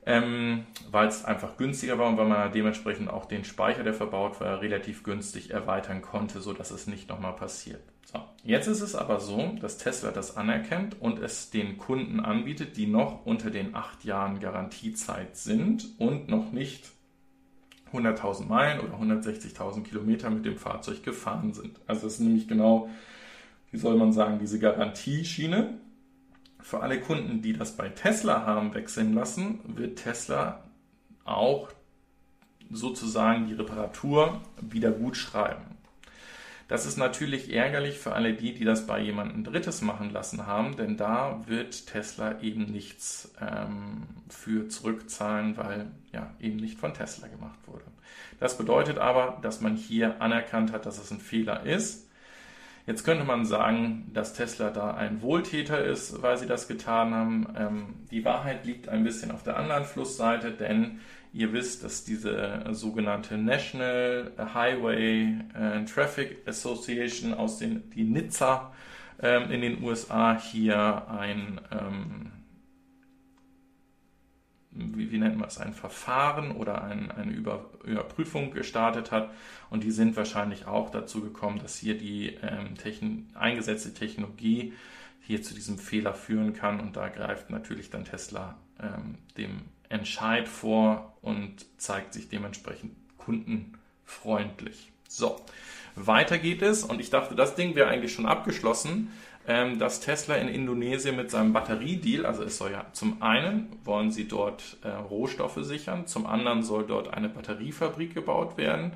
[0.06, 4.40] ähm, weil es einfach günstiger war und weil man dementsprechend auch den Speicher, der verbaut
[4.40, 7.82] war, relativ günstig erweitern konnte, sodass es nicht nochmal passiert.
[8.12, 12.78] So, jetzt ist es aber so, dass Tesla das anerkennt und es den Kunden anbietet,
[12.78, 16.92] die noch unter den acht Jahren Garantiezeit sind und noch nicht
[17.93, 21.80] 100.000 Meilen oder 160.000 Kilometer mit dem Fahrzeug gefahren sind.
[21.88, 22.89] Also es ist nämlich genau,
[23.71, 25.80] wie soll man sagen, diese Garantieschiene.
[26.60, 30.63] Für alle Kunden, die das bei Tesla haben wechseln lassen, wird Tesla
[31.25, 31.69] auch
[32.69, 35.77] sozusagen die Reparatur wieder gut schreiben.
[36.72, 40.78] Das ist natürlich ärgerlich für alle die, die das bei jemandem Drittes machen lassen haben,
[40.78, 47.28] denn da wird Tesla eben nichts ähm, für zurückzahlen, weil ja eben nicht von Tesla
[47.28, 47.84] gemacht wurde.
[48.40, 52.10] Das bedeutet aber, dass man hier anerkannt hat, dass es ein Fehler ist.
[52.88, 57.48] Jetzt könnte man sagen, dass Tesla da ein Wohltäter ist, weil sie das getan haben.
[57.56, 61.00] Ähm, die Wahrheit liegt ein bisschen auf der anderen Flussseite, denn
[61.34, 68.74] Ihr wisst, dass diese sogenannte National Highway äh, Traffic Association aus den die Nizza
[69.22, 72.32] ähm, in den USA hier ein ähm,
[74.72, 79.32] wie, wie, nennt man es, ein Verfahren oder ein, eine Über, Überprüfung gestartet hat.
[79.70, 84.74] Und die sind wahrscheinlich auch dazu gekommen, dass hier die ähm, Techn eingesetzte Technologie
[85.22, 86.80] hier zu diesem Fehler führen kann.
[86.80, 94.92] Und da greift natürlich dann Tesla ähm, dem Entscheid vor und zeigt sich dementsprechend kundenfreundlich.
[95.08, 95.40] So,
[95.96, 99.12] weiter geht es und ich dachte, das Ding wäre eigentlich schon abgeschlossen,
[99.47, 104.12] ähm, dass Tesla in Indonesien mit seinem Batteriedeal, also es soll ja zum einen wollen
[104.12, 108.93] sie dort äh, Rohstoffe sichern, zum anderen soll dort eine Batteriefabrik gebaut werden.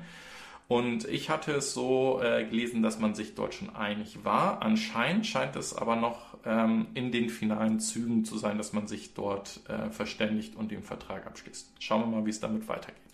[0.68, 4.62] Und ich hatte es so äh, gelesen, dass man sich dort schon einig war.
[4.62, 9.14] Anscheinend scheint es aber noch ähm, in den finalen Zügen zu sein, dass man sich
[9.14, 11.72] dort äh, verständigt und den Vertrag abschließt.
[11.78, 13.05] Schauen wir mal, wie es damit weitergeht.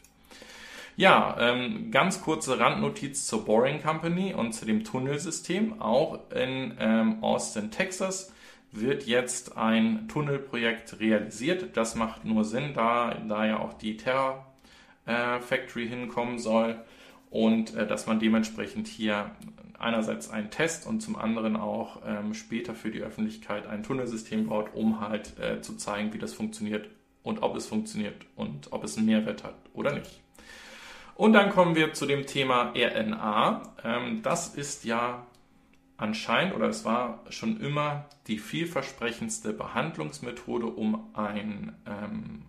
[0.96, 5.80] Ja, ähm, ganz kurze Randnotiz zur Boring Company und zu dem Tunnelsystem.
[5.80, 8.32] Auch in ähm, Austin, Texas
[8.72, 11.76] wird jetzt ein Tunnelprojekt realisiert.
[11.76, 14.46] Das macht nur Sinn, da, da ja auch die Terra
[15.06, 16.76] äh, Factory hinkommen soll
[17.30, 19.30] und äh, dass man dementsprechend hier
[19.78, 24.74] einerseits einen Test und zum anderen auch ähm, später für die Öffentlichkeit ein Tunnelsystem baut,
[24.74, 26.88] um halt äh, zu zeigen, wie das funktioniert
[27.22, 30.21] und ob es funktioniert und ob es einen Mehrwert hat oder nicht.
[31.14, 33.74] Und dann kommen wir zu dem Thema RNA.
[33.84, 35.26] Ähm, das ist ja
[35.96, 42.42] anscheinend oder es war schon immer die vielversprechendste Behandlungsmethode, um ein, ähm,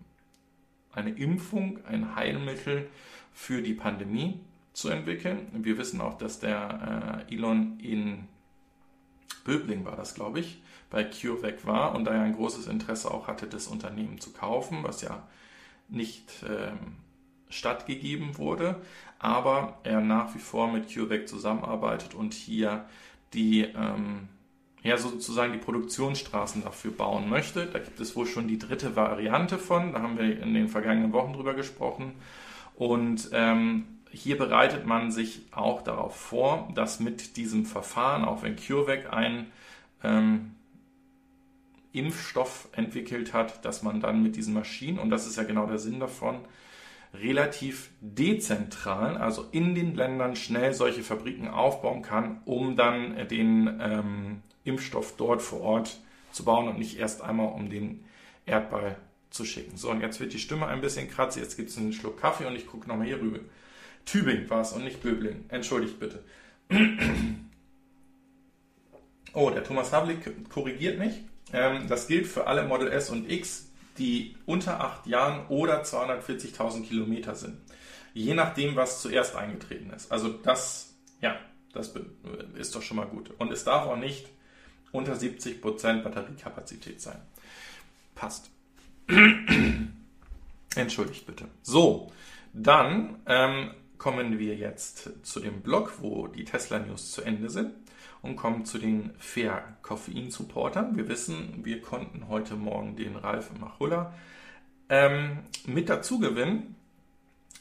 [0.92, 2.88] eine Impfung, ein Heilmittel
[3.32, 4.40] für die Pandemie
[4.72, 5.48] zu entwickeln.
[5.52, 8.26] Wir wissen auch, dass der äh, Elon in
[9.44, 13.28] Böbling war das, glaube ich, bei CureVac war und da er ein großes Interesse auch
[13.28, 15.26] hatte, das Unternehmen zu kaufen, was ja
[15.88, 16.96] nicht ähm,
[17.54, 18.76] stattgegeben wurde,
[19.18, 22.84] aber er nach wie vor mit CureVac zusammenarbeitet und hier
[23.32, 24.28] die ähm,
[24.82, 27.66] ja, sozusagen die Produktionsstraßen dafür bauen möchte.
[27.66, 31.12] Da gibt es wohl schon die dritte Variante von, da haben wir in den vergangenen
[31.14, 32.12] Wochen drüber gesprochen.
[32.76, 38.56] Und ähm, hier bereitet man sich auch darauf vor, dass mit diesem Verfahren, auch wenn
[38.56, 39.46] CureVac ein
[40.02, 40.54] ähm,
[41.92, 45.78] Impfstoff entwickelt hat, dass man dann mit diesen Maschinen, und das ist ja genau der
[45.78, 46.40] Sinn davon,
[47.20, 54.42] relativ dezentral, also in den Ländern schnell solche Fabriken aufbauen kann, um dann den ähm,
[54.64, 56.00] Impfstoff dort vor Ort
[56.32, 58.04] zu bauen und nicht erst einmal um den
[58.46, 58.96] Erdball
[59.30, 59.76] zu schicken.
[59.76, 62.46] So, und jetzt wird die Stimme ein bisschen kratzig, jetzt gibt es einen Schluck Kaffee
[62.46, 63.40] und ich gucke nochmal hier rüber.
[64.04, 65.44] Tübingen war es und nicht Böbling.
[65.48, 66.22] Entschuldigt bitte.
[69.36, 71.24] Oh, der Thomas Havlik korrigiert mich.
[71.52, 76.84] Ähm, das gilt für alle Model S und X, die unter 8 Jahren oder 240.000
[76.84, 77.58] Kilometer sind.
[78.12, 80.10] Je nachdem, was zuerst eingetreten ist.
[80.10, 81.36] Also das, ja,
[81.72, 81.92] das
[82.56, 83.30] ist doch schon mal gut.
[83.38, 84.28] Und es darf auch nicht
[84.92, 87.20] unter 70% Batteriekapazität sein.
[88.14, 88.50] Passt.
[90.76, 91.46] Entschuldigt bitte.
[91.62, 92.12] So,
[92.52, 97.72] dann ähm, kommen wir jetzt zu dem Blog, wo die Tesla News zu Ende sind.
[98.24, 100.96] Und kommen zu den Fair Koffein Supportern.
[100.96, 104.14] Wir wissen, wir konnten heute Morgen den Ralf Machulla
[104.88, 106.74] ähm, mit dazu gewinnen.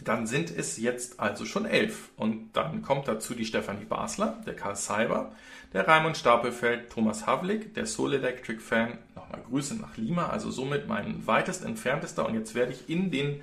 [0.03, 2.09] Dann sind es jetzt also schon elf.
[2.15, 5.33] Und dann kommt dazu die Stefanie Basler, der Karl Seiber,
[5.73, 8.97] der Raimund Stapelfeld, Thomas Havlik, der Soul Electric Fan.
[9.15, 12.25] Nochmal Grüße nach Lima, also somit mein weitest entferntester.
[12.25, 13.41] Und jetzt werde ich in den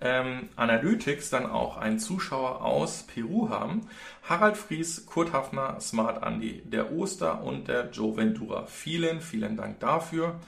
[0.00, 3.82] ähm, Analytics dann auch einen Zuschauer aus Peru haben.
[4.28, 8.66] Harald Fries, Kurt Hafner, Smart Andy, der Oster und der Joe Ventura.
[8.66, 10.40] Vielen, vielen Dank dafür.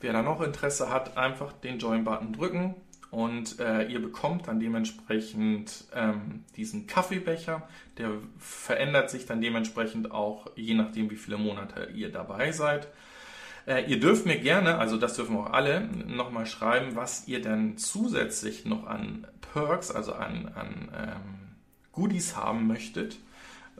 [0.00, 2.74] Wer da noch Interesse hat, einfach den Join-Button drücken
[3.14, 7.62] und äh, ihr bekommt dann dementsprechend ähm, diesen Kaffeebecher.
[7.96, 12.88] Der verändert sich dann dementsprechend auch, je nachdem, wie viele Monate ihr dabei seid.
[13.66, 17.78] Äh, ihr dürft mir gerne, also das dürfen auch alle, nochmal schreiben, was ihr denn
[17.78, 21.54] zusätzlich noch an Perks, also an, an ähm,
[21.92, 23.18] Goodies haben möchtet,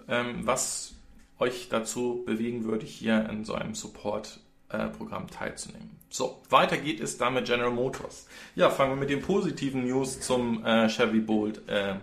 [0.08, 0.94] ähm, was
[1.38, 5.90] euch dazu bewegen würde, hier in so einem Support-Programm äh, teilzunehmen.
[6.08, 8.28] So, weiter geht es dann mit General Motors.
[8.54, 11.96] Ja, fangen wir mit den positiven News zum äh, Chevy Bolt äh,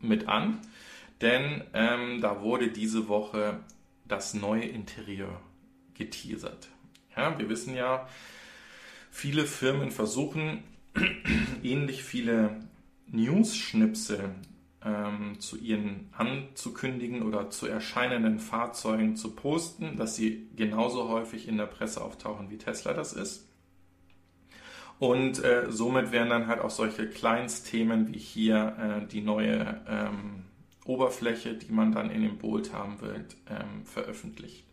[0.00, 0.58] mit an.
[1.20, 3.58] Denn ähm, da wurde diese Woche
[4.06, 5.40] das neue Interieur
[5.94, 6.68] geteasert.
[7.18, 8.06] Ja, wir wissen ja,
[9.10, 10.62] viele Firmen versuchen
[11.64, 12.60] ähnlich viele
[13.08, 14.30] News-Schnipsel
[14.84, 21.56] ähm, zu ihren anzukündigen oder zu erscheinenden Fahrzeugen zu posten, dass sie genauso häufig in
[21.56, 23.48] der Presse auftauchen, wie Tesla das ist.
[25.00, 30.44] Und äh, somit werden dann halt auch solche Kleinstthemen wie hier äh, die neue ähm,
[30.84, 34.67] Oberfläche, die man dann in dem Bolt haben wird, ähm, veröffentlicht.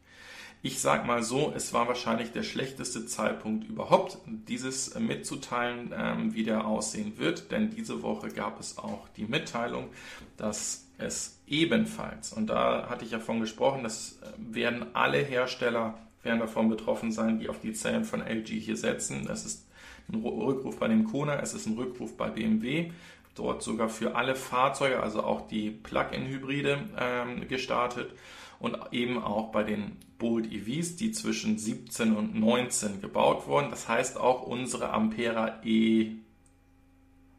[0.66, 6.42] Ich sag mal so, es war wahrscheinlich der schlechteste Zeitpunkt überhaupt, dieses mitzuteilen, ähm, wie
[6.42, 9.90] der aussehen wird, denn diese Woche gab es auch die Mitteilung,
[10.38, 16.00] dass es ebenfalls, und da hatte ich ja von gesprochen, das äh, werden alle Hersteller
[16.24, 19.30] werden davon betroffen sein, die auf die Zellen von LG hier setzen.
[19.30, 19.68] Es ist
[20.12, 22.90] ein Rückruf bei dem Kona, es ist ein Rückruf bei BMW,
[23.36, 28.16] dort sogar für alle Fahrzeuge, also auch die Plug-in-Hybride ähm, gestartet
[28.58, 33.70] und eben auch bei den Bolt EVs, die zwischen 17 und 19 gebaut wurden.
[33.70, 36.12] Das heißt auch unsere Ampera E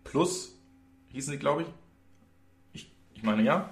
[0.05, 0.57] Plus,
[1.13, 1.69] hießen sie, glaube ich.
[2.73, 2.93] ich.
[3.15, 3.71] Ich meine ja,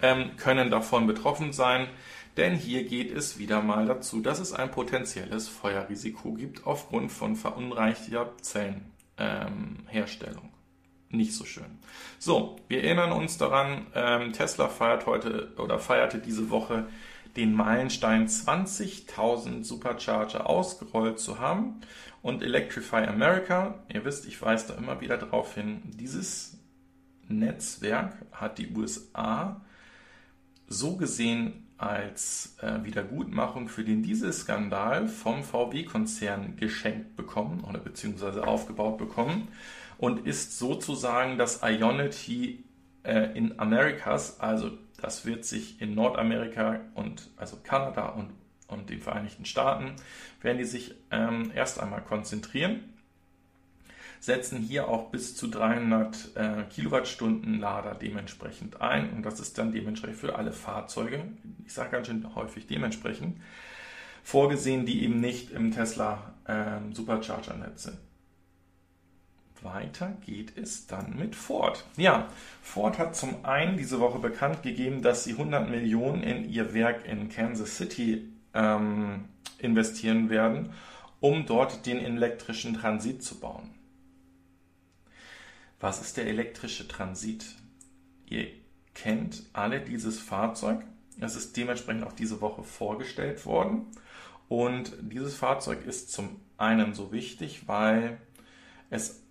[0.00, 1.88] ähm, können davon betroffen sein.
[2.36, 7.36] Denn hier geht es wieder mal dazu, dass es ein potenzielles Feuerrisiko gibt aufgrund von
[7.36, 10.44] verunreinigter Zellenherstellung.
[10.44, 10.48] Ähm,
[11.10, 11.78] nicht so schön.
[12.18, 16.86] So, wir erinnern uns daran, ähm, Tesla feiert heute oder feierte diese Woche
[17.36, 21.80] den Meilenstein 20.000 Supercharger ausgerollt zu haben.
[22.20, 26.58] Und Electrify America, ihr wisst, ich weise da immer wieder darauf hin, dieses
[27.28, 29.60] Netzwerk hat die USA
[30.68, 38.98] so gesehen als äh, Wiedergutmachung für den Dieselskandal vom VW-Konzern geschenkt bekommen oder beziehungsweise aufgebaut
[38.98, 39.48] bekommen
[39.98, 42.64] und ist sozusagen das Ionity
[43.02, 44.70] äh, in Amerikas, also
[45.02, 48.30] das wird sich in Nordamerika und also Kanada und,
[48.68, 49.96] und den Vereinigten Staaten,
[50.40, 52.84] werden die sich ähm, erst einmal konzentrieren,
[54.20, 59.72] setzen hier auch bis zu 300 äh, Kilowattstunden Lader dementsprechend ein und das ist dann
[59.72, 61.24] dementsprechend für alle Fahrzeuge,
[61.66, 63.40] ich sage ganz schön häufig dementsprechend,
[64.22, 67.98] vorgesehen, die eben nicht im Tesla ähm, Supercharger-Netz sind.
[69.64, 71.84] Weiter geht es dann mit Ford.
[71.96, 72.28] Ja,
[72.62, 77.06] Ford hat zum einen diese Woche bekannt gegeben, dass sie 100 Millionen in ihr Werk
[77.06, 79.24] in Kansas City ähm,
[79.58, 80.72] investieren werden,
[81.20, 83.70] um dort den elektrischen Transit zu bauen.
[85.80, 87.56] Was ist der elektrische Transit?
[88.26, 88.48] Ihr
[88.94, 90.84] kennt alle dieses Fahrzeug.
[91.20, 93.86] Es ist dementsprechend auch diese Woche vorgestellt worden.
[94.48, 98.18] Und dieses Fahrzeug ist zum einen so wichtig, weil
[98.90, 99.22] es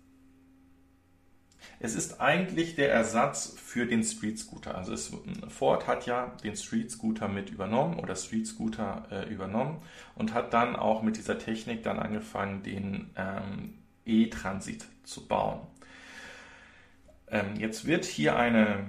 [1.82, 4.76] es ist eigentlich der Ersatz für den Street Scooter.
[4.76, 5.10] Also es,
[5.48, 9.82] Ford hat ja den Street Scooter mit übernommen oder Street Scooter äh, übernommen
[10.14, 13.74] und hat dann auch mit dieser Technik dann angefangen, den ähm,
[14.06, 15.58] E-Transit zu bauen.
[17.26, 18.86] Ähm, jetzt wird hier eine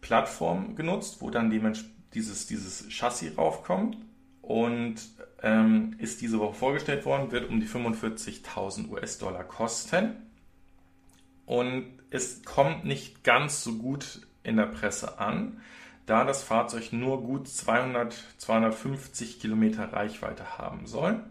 [0.00, 1.50] Plattform genutzt, wo dann
[2.14, 3.98] dieses, dieses Chassis raufkommt
[4.40, 4.94] und
[5.42, 10.25] ähm, ist diese Woche vorgestellt worden, wird um die 45.000 US-Dollar kosten
[11.46, 15.60] und es kommt nicht ganz so gut in der Presse an,
[16.06, 21.24] da das Fahrzeug nur gut 200, 250 Kilometer Reichweite haben soll.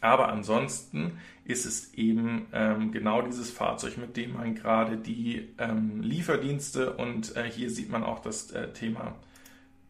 [0.00, 6.00] Aber ansonsten ist es eben ähm, genau dieses Fahrzeug, mit dem man gerade die ähm,
[6.02, 9.14] Lieferdienste und äh, hier sieht man auch das äh, Thema,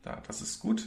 [0.03, 0.87] da, das ist gut,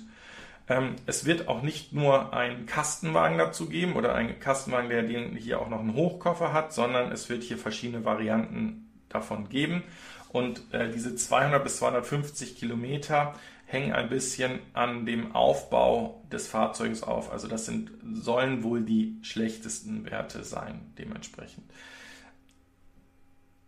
[0.68, 5.36] Ähm, es wird auch nicht nur einen Kastenwagen dazu geben oder einen Kastenwagen, der den
[5.36, 9.84] hier auch noch einen Hochkoffer hat, sondern es wird hier verschiedene Varianten davon geben.
[10.30, 13.36] Und äh, diese 200 bis 250 Kilometer
[13.66, 17.32] hängen ein bisschen an dem Aufbau des Fahrzeuges auf.
[17.32, 21.64] Also das sind, sollen wohl die schlechtesten Werte sein, dementsprechend.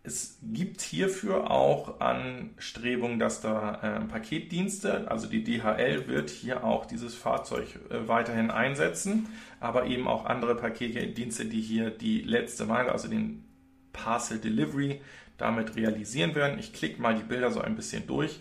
[0.02, 6.86] Es gibt hierfür auch Anstrebungen, dass da äh, Paketdienste, also die DHL wird hier auch
[6.86, 9.28] dieses Fahrzeug äh, weiterhin einsetzen,
[9.60, 13.44] aber eben auch andere Paketdienste, die hier die letzte Meile, also den
[13.92, 15.00] Parcel Delivery,
[15.36, 16.58] damit realisieren werden.
[16.58, 18.40] Ich klicke mal die Bilder so ein bisschen durch.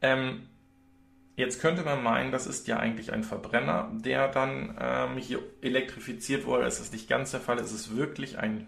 [0.00, 0.42] Ähm,
[1.36, 6.46] jetzt könnte man meinen, das ist ja eigentlich ein Verbrenner, der dann ähm, hier elektrifiziert
[6.46, 6.64] wurde.
[6.64, 7.58] Das ist nicht ganz der Fall.
[7.58, 8.66] Es ist wirklich ein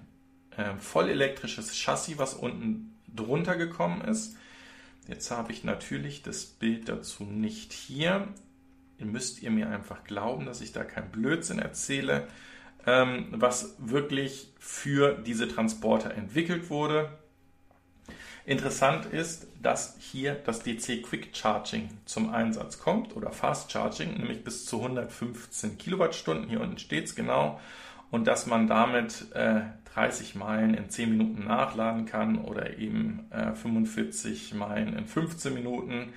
[0.56, 4.36] äh, voll elektrisches Chassis, was unten drunter gekommen ist.
[5.08, 8.28] Jetzt habe ich natürlich das Bild dazu nicht hier.
[8.98, 12.28] Ihr müsst ihr mir einfach glauben, dass ich da kein Blödsinn erzähle,
[12.86, 17.10] ähm, was wirklich für diese Transporter entwickelt wurde.
[18.46, 24.44] Interessant ist, dass hier das DC Quick Charging zum Einsatz kommt oder Fast Charging, nämlich
[24.44, 26.48] bis zu 115 Kilowattstunden.
[26.48, 27.58] Hier unten steht es genau.
[28.14, 29.62] Und dass man damit äh,
[29.92, 36.12] 30 Meilen in 10 Minuten nachladen kann oder eben äh, 45 Meilen in 15 Minuten.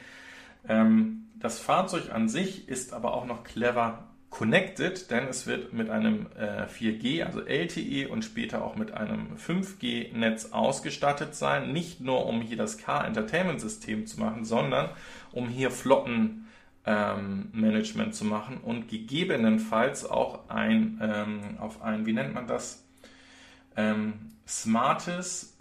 [0.70, 5.90] Ähm, das Fahrzeug an sich ist aber auch noch clever connected, denn es wird mit
[5.90, 11.74] einem äh, 4G, also LTE und später auch mit einem 5G-Netz ausgestattet sein.
[11.74, 14.92] Nicht nur, um hier das Car-Entertainment-System zu machen, sondern
[15.32, 16.47] um hier Flotten
[16.88, 22.88] ähm, Management zu machen und gegebenenfalls auch ein, ähm, auf ein, wie nennt man das,
[23.76, 25.58] ähm, smartes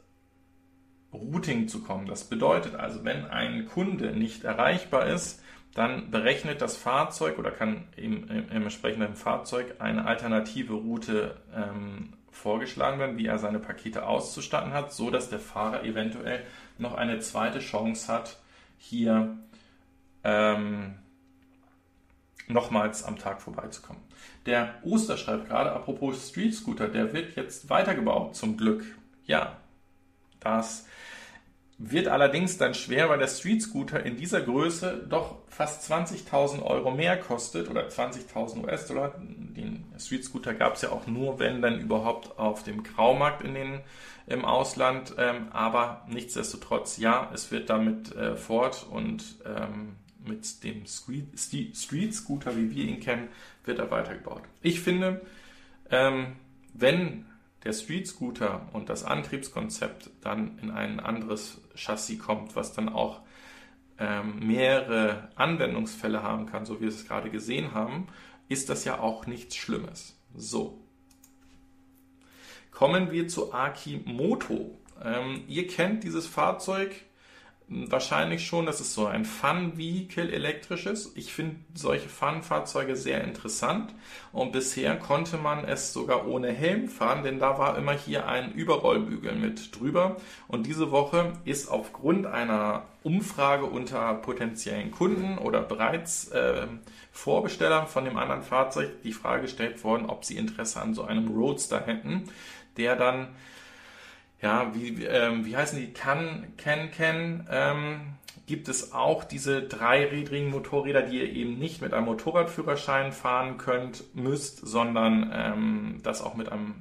[1.12, 2.06] Routing zu kommen.
[2.06, 5.42] Das bedeutet also, wenn ein Kunde nicht erreichbar ist,
[5.74, 12.14] dann berechnet das Fahrzeug oder kann im, im, im entsprechenden Fahrzeug eine alternative Route ähm,
[12.30, 16.44] vorgeschlagen werden, wie er seine Pakete auszustatten hat, so dass der Fahrer eventuell
[16.78, 18.38] noch eine zweite Chance hat,
[18.78, 19.36] hier
[20.22, 20.94] ähm,
[22.48, 24.02] nochmals am Tag vorbeizukommen.
[24.46, 28.84] Der Oster schreibt gerade, apropos Street Scooter, der wird jetzt weitergebaut, zum Glück.
[29.24, 29.56] Ja,
[30.40, 30.86] das
[31.78, 36.90] wird allerdings dann schwer, weil der Street Scooter in dieser Größe doch fast 20.000 Euro
[36.90, 39.14] mehr kostet oder 20.000 US-Dollar.
[39.18, 43.54] Den Street Scooter gab es ja auch nur, wenn dann überhaupt auf dem Graumarkt in
[43.54, 43.80] den,
[44.26, 45.14] im Ausland.
[45.18, 49.96] Ähm, aber nichtsdestotrotz, ja, es wird damit äh, fort und ähm,
[50.26, 53.28] mit dem Street Scooter, wie wir ihn kennen,
[53.64, 54.42] wird er weitergebaut.
[54.62, 55.20] Ich finde,
[55.90, 56.36] ähm,
[56.74, 57.26] wenn
[57.64, 63.22] der Street Scooter und das Antriebskonzept dann in ein anderes Chassis kommt, was dann auch
[63.98, 68.06] ähm, mehrere Anwendungsfälle haben kann, so wie wir es gerade gesehen haben,
[68.48, 70.16] ist das ja auch nichts Schlimmes.
[70.34, 70.78] So.
[72.70, 74.78] Kommen wir zu Akimoto.
[75.02, 76.94] Ähm, ihr kennt dieses Fahrzeug
[77.68, 81.12] wahrscheinlich schon, das ist so ein Fun-Vehicle elektrisches.
[81.16, 83.92] Ich finde solche Fun-Fahrzeuge sehr interessant
[84.32, 88.52] und bisher konnte man es sogar ohne Helm fahren, denn da war immer hier ein
[88.52, 90.16] Überrollbügel mit drüber.
[90.46, 96.68] Und diese Woche ist aufgrund einer Umfrage unter potenziellen Kunden oder bereits äh,
[97.10, 101.28] Vorbestellern von dem anderen Fahrzeug die Frage gestellt worden, ob sie Interesse an so einem
[101.28, 102.24] Roadster hätten,
[102.76, 103.28] der dann
[104.42, 105.92] ja, wie, ähm, wie heißen die?
[105.92, 108.00] Can, Can, Can, ähm,
[108.46, 114.04] gibt es auch diese dreirädrigen Motorräder, die ihr eben nicht mit einem Motorradführerschein fahren könnt,
[114.14, 116.74] müsst, sondern ähm, das auch mit einem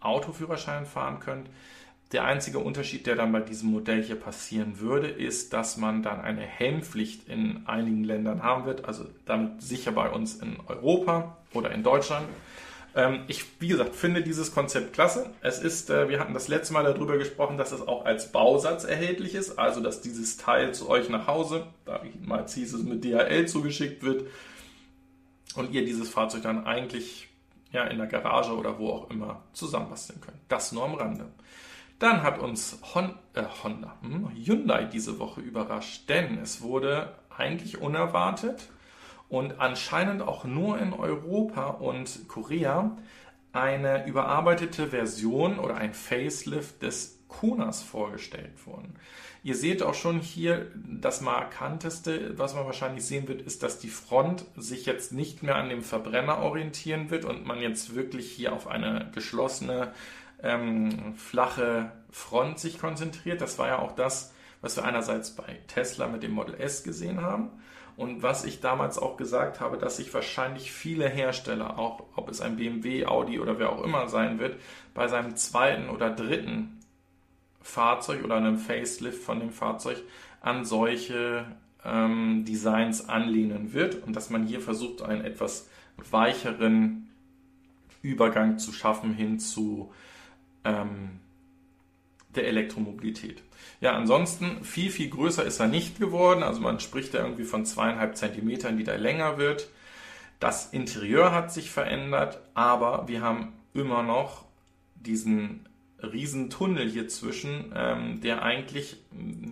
[0.00, 1.50] Autoführerschein fahren könnt.
[2.12, 6.20] Der einzige Unterschied, der dann bei diesem Modell hier passieren würde, ist, dass man dann
[6.20, 11.70] eine Helmpflicht in einigen Ländern haben wird, also damit sicher bei uns in Europa oder
[11.72, 12.26] in Deutschland.
[12.94, 15.30] Ähm, ich, wie gesagt, finde dieses Konzept klasse.
[15.40, 18.84] Es ist, äh, wir hatten das letzte Mal darüber gesprochen, dass es auch als Bausatz
[18.84, 23.46] erhältlich ist, also dass dieses Teil zu euch nach Hause, damals hieß es mit DHL
[23.46, 24.26] zugeschickt wird
[25.54, 27.28] und ihr dieses Fahrzeug dann eigentlich
[27.72, 30.38] ja, in der Garage oder wo auch immer zusammenbasteln könnt.
[30.48, 31.26] Das nur am Rande.
[31.98, 37.80] Dann hat uns Hon äh, Honda, hm, Hyundai diese Woche überrascht, denn es wurde eigentlich
[37.80, 38.68] unerwartet
[39.32, 42.98] und anscheinend auch nur in Europa und Korea
[43.54, 48.94] eine überarbeitete Version oder ein Facelift des Konas vorgestellt worden.
[49.42, 53.88] Ihr seht auch schon hier, das markanteste, was man wahrscheinlich sehen wird, ist, dass die
[53.88, 58.52] Front sich jetzt nicht mehr an dem Verbrenner orientieren wird und man jetzt wirklich hier
[58.52, 59.94] auf eine geschlossene,
[60.42, 63.40] ähm, flache Front sich konzentriert.
[63.40, 67.22] Das war ja auch das, was wir einerseits bei Tesla mit dem Model S gesehen
[67.22, 67.61] haben
[68.02, 72.40] und was ich damals auch gesagt habe, dass sich wahrscheinlich viele Hersteller, auch ob es
[72.40, 74.60] ein BMW, Audi oder wer auch immer sein wird,
[74.92, 76.80] bei seinem zweiten oder dritten
[77.60, 80.02] Fahrzeug oder einem Facelift von dem Fahrzeug
[80.40, 81.46] an solche
[81.84, 85.70] ähm, Designs anlehnen wird und dass man hier versucht, einen etwas
[86.10, 87.08] weicheren
[88.02, 89.92] Übergang zu schaffen hin zu
[90.64, 91.20] ähm,
[92.36, 93.42] der Elektromobilität.
[93.80, 96.42] Ja, ansonsten viel, viel größer ist er nicht geworden.
[96.42, 99.68] Also man spricht da irgendwie von zweieinhalb Zentimetern, die da länger wird.
[100.40, 104.44] Das Interieur hat sich verändert, aber wir haben immer noch
[104.94, 105.68] diesen
[106.02, 108.96] riesen Tunnel hier zwischen, ähm, der eigentlich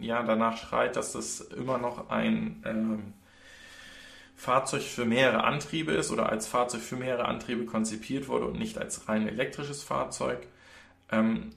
[0.01, 3.15] ja danach schreit, dass das immer noch ein ähm,
[4.35, 8.79] Fahrzeug für mehrere Antriebe ist oder als Fahrzeug für mehrere Antriebe konzipiert wurde und nicht
[8.79, 10.47] als rein elektrisches Fahrzeug.
[11.13, 11.51] Ähm,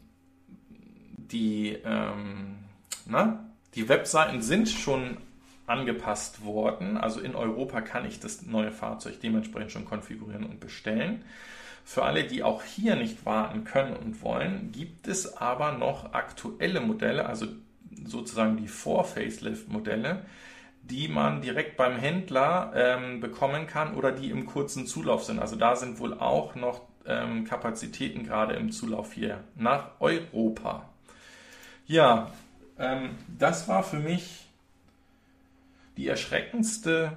[1.33, 2.55] die, ähm,
[3.05, 5.17] na, die Webseiten sind schon
[5.67, 6.97] angepasst worden.
[6.97, 11.23] Also in Europa kann ich das neue Fahrzeug dementsprechend schon konfigurieren und bestellen.
[11.85, 16.79] Für alle, die auch hier nicht warten können und wollen, gibt es aber noch aktuelle
[16.79, 17.47] Modelle, also
[18.05, 20.25] sozusagen die Vor-Facelift-Modelle,
[20.83, 25.39] die man direkt beim Händler ähm, bekommen kann oder die im kurzen Zulauf sind.
[25.39, 30.89] Also da sind wohl auch noch ähm, Kapazitäten gerade im Zulauf hier nach Europa.
[31.93, 32.31] Ja,
[32.79, 34.47] ähm, das war für mich
[35.95, 37.15] die erschreckendste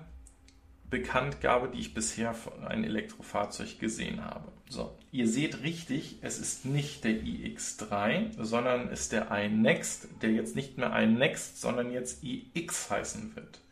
[0.90, 4.52] Bekanntgabe, die ich bisher von einem Elektrofahrzeug gesehen habe.
[4.68, 10.54] So, ihr seht richtig, es ist nicht der iX3, sondern ist der iNext, der jetzt
[10.54, 13.62] nicht mehr iNext, sondern jetzt iX heißen wird.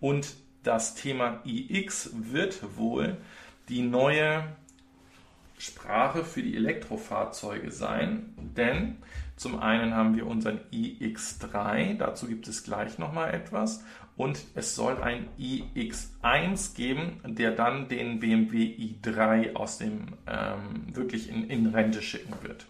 [0.00, 0.34] Und
[0.64, 3.16] das Thema iX wird wohl
[3.70, 4.54] die neue
[5.62, 8.96] Sprache für die Elektrofahrzeuge sein, denn
[9.36, 13.84] zum einen haben wir unseren iX3, dazu gibt es gleich nochmal etwas,
[14.16, 21.30] und es soll ein iX1 geben, der dann den BMW i3 aus dem ähm, wirklich
[21.30, 22.66] in, in Rente schicken wird.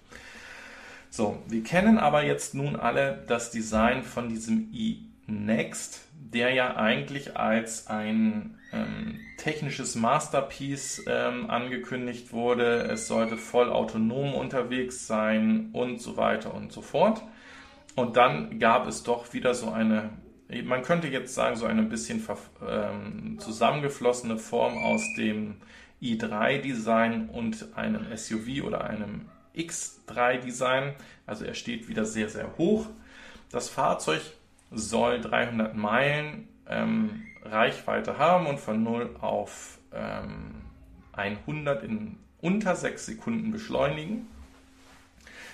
[1.09, 7.39] So, wir kennen aber jetzt nun alle das Design von diesem iNext, der ja eigentlich
[7.39, 12.83] als ein ähm, technisches Masterpiece ähm, angekündigt wurde.
[12.85, 17.23] Es sollte voll autonom unterwegs sein und so weiter und so fort.
[17.95, 20.11] Und dann gab es doch wieder so eine,
[20.65, 22.27] man könnte jetzt sagen, so eine bisschen
[22.67, 25.57] ähm, zusammengeflossene Form aus dem
[26.01, 30.95] i3-Design und einem SUV oder einem X3-Design.
[31.27, 32.87] Also er steht wieder sehr, sehr hoch.
[33.51, 34.23] Das Fahrzeug
[34.71, 40.63] soll 300 Meilen ähm, Reichweite haben und von 0 auf ähm,
[41.13, 44.27] 100 in unter 6 Sekunden beschleunigen.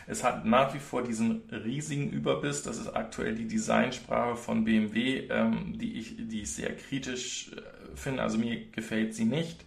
[0.06, 2.62] Es hat nach wie vor diesen riesigen Überbiss.
[2.62, 7.94] Das ist aktuell die Designsprache von BMW, ähm, die, ich, die ich sehr kritisch äh,
[7.94, 8.22] finde.
[8.22, 9.66] Also mir gefällt sie nicht.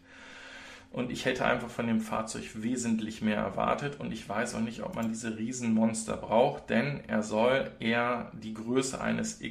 [0.91, 3.99] Und ich hätte einfach von dem Fahrzeug wesentlich mehr erwartet.
[3.99, 8.55] Und ich weiß auch nicht, ob man diese Riesenmonster braucht, denn er soll eher die
[8.55, 9.41] Größe eines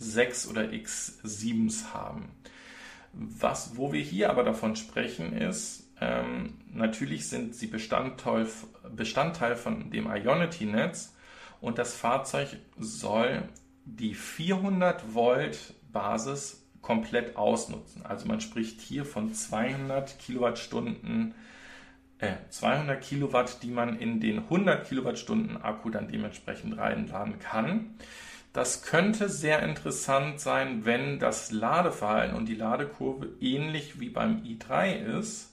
[0.00, 2.30] X6 oder X7s haben.
[3.12, 8.46] Was, wo wir hier aber davon sprechen, ist, ähm, natürlich sind sie Bestandteil,
[8.94, 11.14] Bestandteil von dem Ionity-Netz
[11.60, 13.42] und das Fahrzeug soll
[13.84, 18.06] die 400 Volt Basis komplett ausnutzen.
[18.06, 21.34] Also man spricht hier von 200 Kilowattstunden,
[22.18, 27.96] äh, 200 Kilowatt, die man in den 100 Kilowattstunden Akku dann dementsprechend reinladen kann.
[28.52, 35.18] Das könnte sehr interessant sein, wenn das Ladeverhalten und die Ladekurve ähnlich wie beim i3
[35.18, 35.52] ist,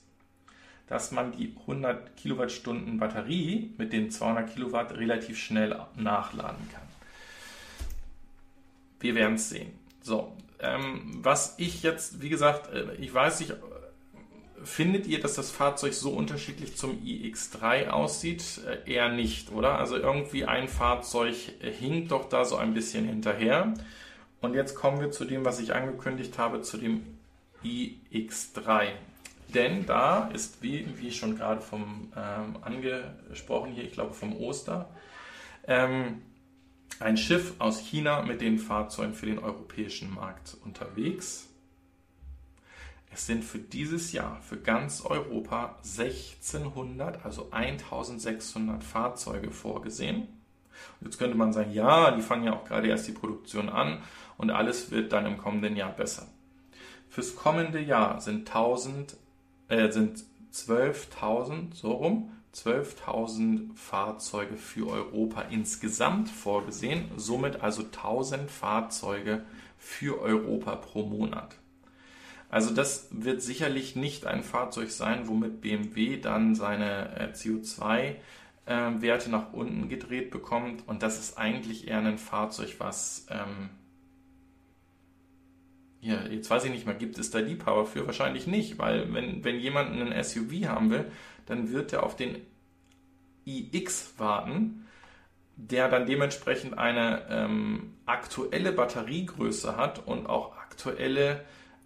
[0.88, 6.88] dass man die 100 Kilowattstunden Batterie mit den 200 Kilowatt relativ schnell nachladen kann.
[8.98, 9.78] Wir werden es sehen.
[10.00, 13.54] So, ähm, was ich jetzt, wie gesagt, äh, ich weiß nicht,
[14.64, 18.60] findet ihr, dass das Fahrzeug so unterschiedlich zum iX3 aussieht?
[18.66, 19.78] Äh, eher nicht, oder?
[19.78, 23.74] Also irgendwie ein Fahrzeug hinkt doch da so ein bisschen hinterher.
[24.40, 27.02] Und jetzt kommen wir zu dem, was ich angekündigt habe, zu dem
[27.64, 28.88] iX3.
[29.54, 34.90] Denn da ist, wie, wie schon gerade vom ähm, angesprochen hier, ich glaube vom Oster,
[35.66, 36.22] ähm,
[37.00, 41.47] ein Schiff aus China mit den Fahrzeugen für den europäischen Markt unterwegs.
[43.18, 50.28] Es sind für dieses Jahr für ganz Europa 1600, also 1600 Fahrzeuge vorgesehen.
[51.00, 54.04] Jetzt könnte man sagen, ja, die fangen ja auch gerade erst die Produktion an
[54.36, 56.28] und alles wird dann im kommenden Jahr besser.
[57.08, 59.16] Fürs kommende Jahr sind 1000,
[59.66, 69.44] äh, sind 12.000 so rum 12.000 Fahrzeuge für Europa insgesamt vorgesehen, somit also 1000 Fahrzeuge
[69.76, 71.56] für Europa pro Monat.
[72.50, 79.30] Also das wird sicherlich nicht ein Fahrzeug sein, womit BMW dann seine äh, CO2-Werte äh,
[79.30, 80.86] nach unten gedreht bekommt.
[80.88, 83.26] Und das ist eigentlich eher ein Fahrzeug, was...
[83.30, 83.70] Ähm,
[86.00, 88.06] ja, jetzt weiß ich nicht mal, gibt es da Liebhaber für?
[88.06, 91.10] Wahrscheinlich nicht, weil wenn, wenn jemand einen SUV haben will,
[91.46, 92.36] dann wird er auf den
[93.44, 94.86] iX warten,
[95.56, 101.44] der dann dementsprechend eine ähm, aktuelle Batteriegröße hat und auch aktuelle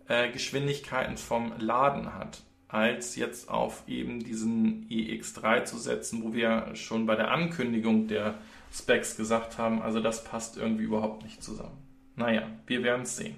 [0.08, 6.74] äh, Geschwindigkeiten vom Laden hat, als jetzt auf eben diesen iX3 zu setzen, wo wir
[6.74, 8.34] schon bei der Ankündigung der
[8.72, 11.76] Specs gesagt haben, also das passt irgendwie überhaupt nicht zusammen.
[12.16, 13.36] Naja, wir werden es sehen.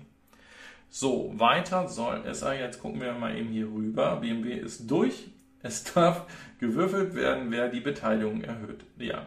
[0.88, 4.16] So, weiter soll es, jetzt gucken wir mal eben hier rüber.
[4.20, 5.28] BMW ist durch.
[5.60, 6.26] Es darf
[6.60, 8.84] gewürfelt werden, wer die Beteiligung erhöht.
[8.98, 9.26] Ja.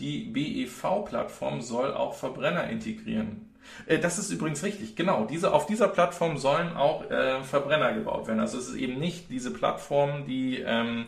[0.00, 3.53] Die BEV-Plattform soll auch Verbrenner integrieren.
[3.86, 5.24] Äh, das ist übrigens richtig, genau.
[5.26, 8.40] Diese, auf dieser Plattform sollen auch äh, Verbrenner gebaut werden.
[8.40, 11.06] Also es ist eben nicht diese Plattform, die ähm,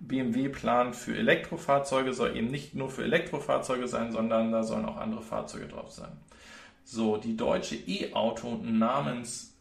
[0.00, 4.96] BMW plant für Elektrofahrzeuge, soll eben nicht nur für Elektrofahrzeuge sein, sondern da sollen auch
[4.96, 6.10] andere Fahrzeuge drauf sein.
[6.84, 9.56] So, die deutsche E-Auto Namens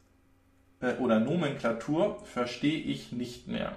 [0.79, 3.73] äh, oder Nomenklatur verstehe ich nicht mehr.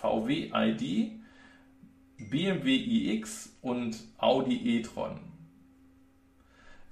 [0.00, 1.12] VW ID,
[2.30, 2.74] BMW
[3.14, 5.29] iX und Audi e-tron.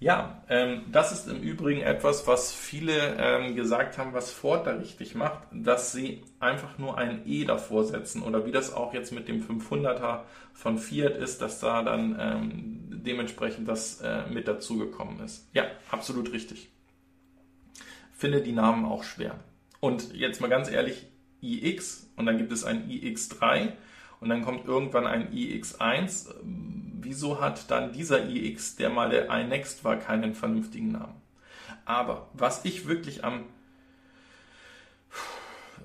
[0.00, 4.74] Ja, ähm, das ist im Übrigen etwas, was viele ähm, gesagt haben, was Ford da
[4.74, 9.10] richtig macht, dass sie einfach nur ein E davor setzen oder wie das auch jetzt
[9.10, 10.20] mit dem 500er
[10.52, 15.48] von Fiat ist, dass da dann ähm, dementsprechend das äh, mit dazugekommen ist.
[15.52, 16.68] Ja, absolut richtig.
[18.12, 19.40] Finde die Namen auch schwer.
[19.80, 21.06] Und jetzt mal ganz ehrlich,
[21.40, 23.72] iX und dann gibt es ein iX3
[24.20, 26.34] und dann kommt irgendwann ein iX1
[27.08, 31.14] wieso hat dann dieser iX, der mal der iNext war, keinen vernünftigen Namen?
[31.84, 33.44] Aber was ich wirklich am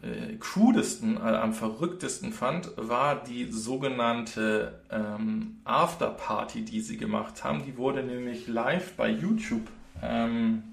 [0.02, 7.64] äh, crudesten, äh, am verrücktesten fand, war die sogenannte ähm, Afterparty, die sie gemacht haben.
[7.66, 9.68] Die wurde nämlich live bei YouTube
[10.02, 10.64] ähm,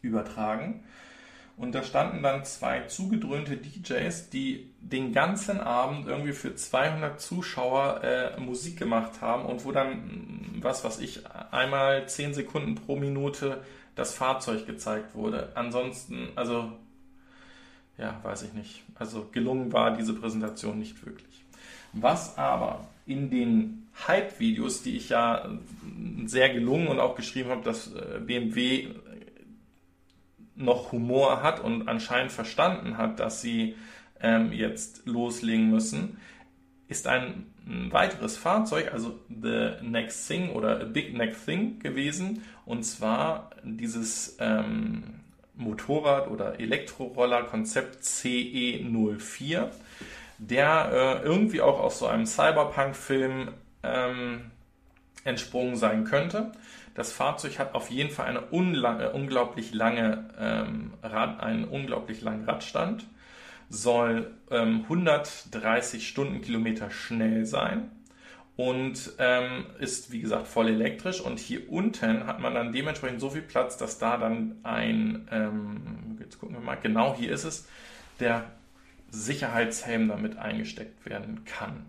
[0.00, 0.84] übertragen.
[1.56, 8.02] Und da standen dann zwei zugedröhnte DJs, die den ganzen Abend irgendwie für 200 Zuschauer
[8.02, 13.62] äh, Musik gemacht haben und wo dann, was was ich, einmal 10 Sekunden pro Minute
[13.94, 15.52] das Fahrzeug gezeigt wurde.
[15.54, 16.72] Ansonsten, also,
[17.98, 18.82] ja, weiß ich nicht.
[18.96, 21.44] Also gelungen war diese Präsentation nicht wirklich.
[21.92, 25.48] Was aber in den Hype-Videos, die ich ja
[26.26, 28.88] sehr gelungen und auch geschrieben habe, dass äh, BMW
[30.56, 33.76] noch Humor hat und anscheinend verstanden hat, dass sie
[34.20, 36.18] ähm, jetzt loslegen müssen,
[36.88, 42.42] ist ein, weiteres Fahrzeug, also The Next Thing oder A Big Next Thing gewesen.
[42.66, 45.20] Und zwar dieses ähm,
[45.56, 49.68] Motorrad- oder Elektroroller-Konzept CE04,
[50.38, 53.48] der äh, irgendwie auch aus so einem Cyberpunk-Film
[53.82, 54.50] ähm,
[55.24, 56.52] entsprungen sein könnte.
[56.94, 62.44] Das Fahrzeug hat auf jeden Fall eine unlange, unglaublich lange, ähm, Rad, einen unglaublich langen
[62.44, 63.04] Radstand,
[63.68, 67.90] soll ähm, 130 Stundenkilometer schnell sein
[68.56, 73.30] und ähm, ist wie gesagt voll elektrisch und hier unten hat man dann dementsprechend so
[73.30, 77.66] viel Platz, dass da dann ein, ähm, jetzt gucken wir mal, genau hier ist es,
[78.20, 78.44] der
[79.10, 81.86] Sicherheitshelm damit eingesteckt werden kann.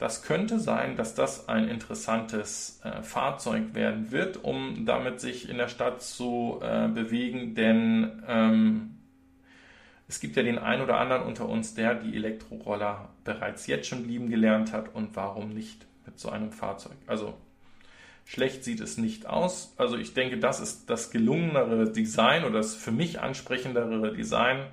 [0.00, 5.58] Das könnte sein, dass das ein interessantes äh, Fahrzeug werden wird, um damit sich in
[5.58, 8.96] der Stadt zu äh, bewegen, denn ähm,
[10.08, 14.08] es gibt ja den einen oder anderen unter uns, der die Elektroroller bereits jetzt schon
[14.08, 16.96] lieben gelernt hat und warum nicht mit so einem Fahrzeug.
[17.06, 17.34] Also
[18.24, 19.74] schlecht sieht es nicht aus.
[19.76, 24.64] Also ich denke, das ist das gelungenere Design oder das für mich ansprechendere Design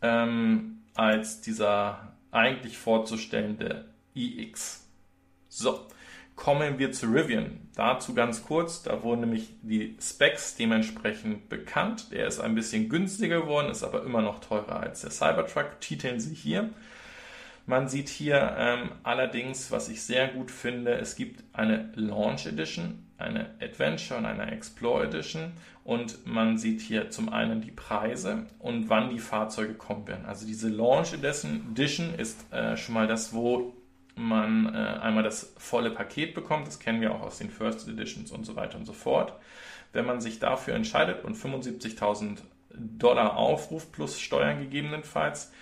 [0.00, 4.86] ähm, als dieser eigentlich vorzustellende iX.
[5.48, 5.86] So,
[6.36, 7.68] kommen wir zu Rivian.
[7.74, 12.12] Dazu ganz kurz, da wurden nämlich die Specs dementsprechend bekannt.
[12.12, 15.80] Der ist ein bisschen günstiger geworden, ist aber immer noch teurer als der Cybertruck.
[15.80, 16.70] Titeln sie hier.
[17.66, 23.06] Man sieht hier ähm, allerdings, was ich sehr gut finde, es gibt eine Launch Edition,
[23.18, 25.52] eine Adventure und eine Explore Edition
[25.84, 30.24] und man sieht hier zum einen die Preise und wann die Fahrzeuge kommen werden.
[30.24, 33.74] Also diese Launch Edition ist äh, schon mal das, wo
[34.22, 36.66] man äh, einmal das volle Paket bekommt.
[36.66, 39.34] Das kennen wir auch aus den First Editions und so weiter und so fort.
[39.92, 42.38] Wenn man sich dafür entscheidet und 75.000
[42.72, 45.52] Dollar aufruft plus Steuern gegebenenfalls,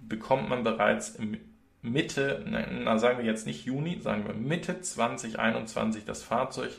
[0.00, 1.38] bekommt man bereits im
[1.82, 6.70] Mitte, na, sagen wir jetzt nicht Juni, sagen wir Mitte 2021 das Fahrzeug.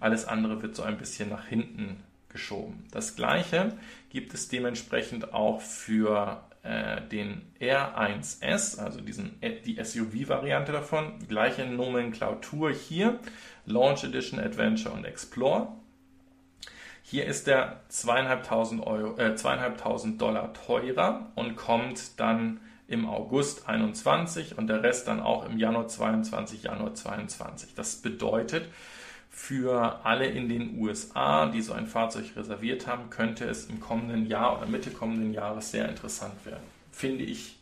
[0.00, 2.86] Alles andere wird so ein bisschen nach hinten geschoben.
[2.90, 3.76] Das gleiche
[4.08, 11.18] gibt es dementsprechend auch für äh, den R1S, also diesen, äh, die SUV-Variante davon.
[11.28, 13.18] Gleiche Nomenklatur hier,
[13.66, 15.68] Launch Edition, Adventure und Explore.
[17.02, 24.58] Hier ist der 2.500 Euro, äh, 2.500 Dollar teurer und kommt dann im August 21
[24.58, 27.74] und der Rest dann auch im Januar 22, Januar 22.
[27.74, 28.68] Das bedeutet,
[29.38, 34.26] für alle in den USA, die so ein Fahrzeug reserviert haben, könnte es im kommenden
[34.26, 36.64] Jahr oder Mitte kommenden Jahres sehr interessant werden.
[36.90, 37.56] Finde ich.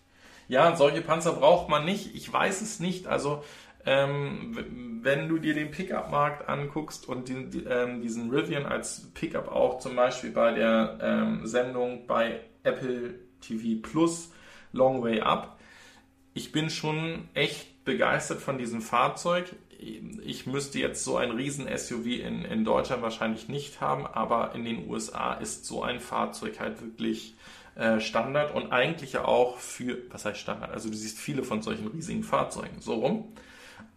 [0.48, 2.14] Ja, solche Panzer braucht man nicht.
[2.16, 3.06] Ich weiß es nicht.
[3.06, 3.44] Also
[3.84, 9.78] ähm, wenn du dir den Pickup-Markt anguckst und die, ähm, diesen Rivian als Pickup auch
[9.78, 14.32] zum Beispiel bei der ähm, Sendung bei Apple TV Plus
[14.72, 15.60] Long Way Up,
[16.32, 19.54] ich bin schon echt begeistert von diesem Fahrzeug.
[19.78, 24.64] Ich müsste jetzt so ein riesen SUV in, in Deutschland wahrscheinlich nicht haben, aber in
[24.64, 27.34] den USA ist so ein Fahrzeug halt wirklich
[27.76, 30.72] äh, Standard und eigentlich ja auch für, was heißt Standard?
[30.72, 33.32] Also du siehst viele von solchen riesigen Fahrzeugen so rum.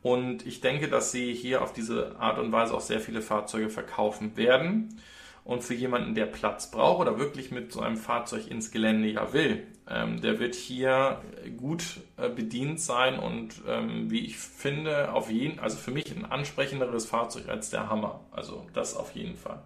[0.02, 3.70] Und ich denke, dass sie hier auf diese Art und Weise auch sehr viele Fahrzeuge
[3.70, 5.02] verkaufen werden.
[5.44, 9.34] Und für jemanden, der Platz braucht oder wirklich mit so einem Fahrzeug ins Gelände ja
[9.34, 11.22] will, ähm, der wird hier
[11.58, 16.26] gut äh, bedient sein und ähm, wie ich finde, auf jeden, also für mich ein
[16.26, 18.24] ansprechenderes Fahrzeug als der Hammer.
[18.32, 19.64] Also das auf jeden Fall.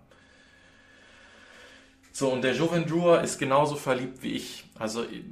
[2.14, 4.66] So, und der Joven Drewer ist genauso verliebt wie ich.
[4.80, 5.24] Also äh,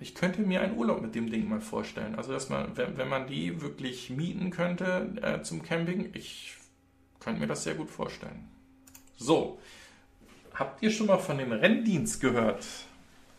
[0.00, 2.14] ich könnte mir einen Urlaub mit dem Ding mal vorstellen.
[2.14, 6.56] Also, dass man, wenn, wenn man die wirklich mieten könnte äh, zum Camping, ich
[7.20, 8.50] könnte mir das sehr gut vorstellen.
[9.16, 9.60] So,
[10.54, 12.66] habt ihr schon mal von dem Renndienst gehört?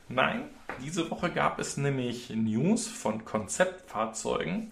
[0.07, 0.43] Nein,
[0.81, 4.71] diese Woche gab es nämlich News von Konzeptfahrzeugen,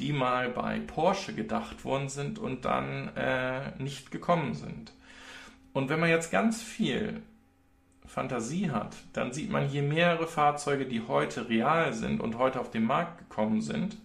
[0.00, 4.92] die mal bei Porsche gedacht worden sind und dann äh, nicht gekommen sind.
[5.72, 7.22] Und wenn man jetzt ganz viel
[8.06, 12.72] Fantasie hat, dann sieht man hier mehrere Fahrzeuge, die heute real sind und heute auf
[12.72, 13.96] den Markt gekommen sind,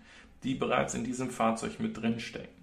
[0.43, 2.54] die bereits in diesem Fahrzeug mit drin stecken.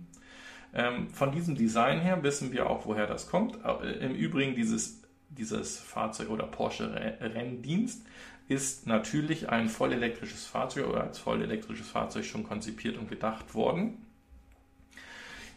[0.74, 3.58] Ähm, von diesem Design her wissen wir auch, woher das kommt.
[3.64, 8.06] Äh, Im Übrigen, dieses, dieses Fahrzeug oder Porsche Renndienst
[8.48, 13.98] ist natürlich ein vollelektrisches Fahrzeug oder als vollelektrisches Fahrzeug schon konzipiert und gedacht worden.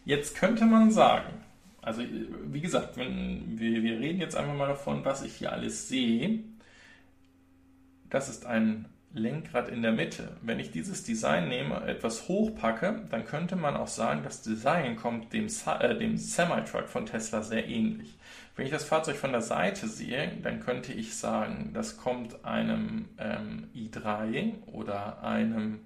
[0.04, 1.32] Jetzt könnte man sagen,
[1.82, 2.02] also
[2.44, 6.40] wie gesagt, wenn wir, wir reden jetzt einfach mal davon, was ich hier alles sehe.
[8.08, 8.86] Das ist ein
[9.16, 10.36] Lenkrad in der Mitte.
[10.42, 15.32] Wenn ich dieses Design nehme, etwas hochpacke, dann könnte man auch sagen, das Design kommt
[15.32, 18.18] dem, äh, dem Semi-Truck von Tesla sehr ähnlich.
[18.54, 23.06] Wenn ich das Fahrzeug von der Seite sehe, dann könnte ich sagen, das kommt einem
[23.18, 25.80] ähm, i3 oder einem,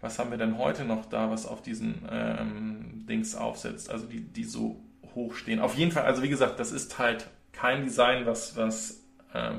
[0.00, 4.20] was haben wir denn heute noch da, was auf diesen ähm, Dings aufsetzt, also die,
[4.20, 4.80] die so
[5.14, 5.60] hochstehen.
[5.60, 9.03] Auf jeden Fall, also wie gesagt, das ist halt kein Design, was, was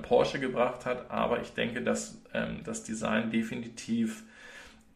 [0.02, 4.24] Porsche gebracht hat, aber ich denke, dass ähm, das Design definitiv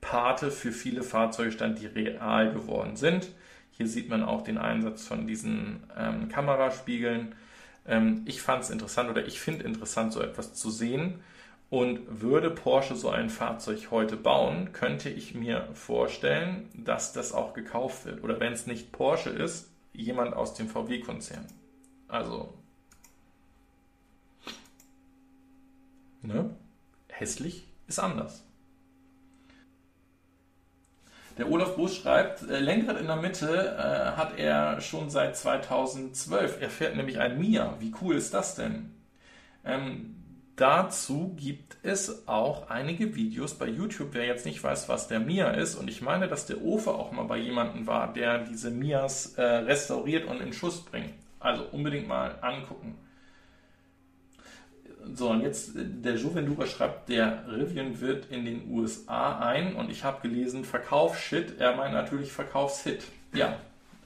[0.02, 3.30] Pate für viele Fahrzeuge stand, die real geworden sind.
[3.72, 7.36] Hier sieht man auch den Einsatz von diesen ähm, Kameraspiegeln.
[7.88, 11.22] Ähm, ich fand es interessant oder ich finde interessant, so etwas zu sehen.
[11.70, 17.54] Und würde Porsche so ein Fahrzeug heute bauen, könnte ich mir vorstellen, dass das auch
[17.54, 18.24] gekauft wird.
[18.24, 21.46] Oder wenn es nicht Porsche ist, jemand aus dem VW-Konzern.
[22.08, 22.59] Also,
[26.22, 26.56] ne?
[27.08, 28.44] hässlich ist anders.
[31.38, 36.62] Der Olaf Busch schreibt, äh, Lenkrad in der Mitte äh, hat er schon seit 2012.
[36.62, 37.76] Er fährt nämlich ein Mia.
[37.80, 38.94] Wie cool ist das denn?
[39.64, 40.20] Ähm,
[40.60, 45.52] Dazu gibt es auch einige Videos bei YouTube, wer jetzt nicht weiß, was der Mia
[45.52, 45.76] ist.
[45.76, 49.42] Und ich meine, dass der Ofe auch mal bei jemandem war, der diese Mias äh,
[49.42, 51.14] restauriert und in Schuss bringt.
[51.40, 52.98] Also unbedingt mal angucken.
[55.16, 59.90] So, und jetzt äh, der Juventura schreibt, der Rivian wird in den USA ein und
[59.90, 61.60] ich habe gelesen, Verkaufsshit.
[61.60, 63.04] Er meint natürlich Verkaufshit.
[63.34, 63.60] Ja,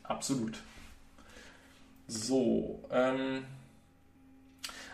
[0.03, 0.57] absolut.
[2.07, 3.45] So, ähm.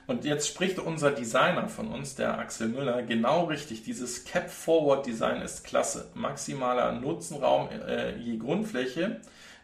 [0.07, 3.83] Und jetzt spricht unser Designer von uns, der Axel Müller, genau richtig.
[3.83, 6.09] Dieses Cap-Forward-Design ist klasse.
[6.15, 9.21] Maximaler Nutzenraum äh, je Grundfläche.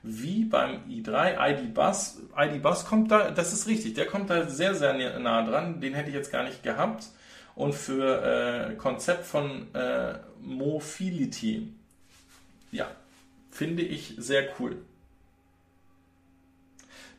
[0.08, 2.22] Wie beim i3, ID-Bus.
[2.38, 5.82] ID-Bus kommt da, das ist richtig, der kommt da sehr, sehr nah dran.
[5.82, 7.08] Den hätte ich jetzt gar nicht gehabt.
[7.56, 11.74] Und für äh, Konzept von äh, Mobility,
[12.72, 12.88] ja,
[13.50, 14.78] finde ich sehr cool.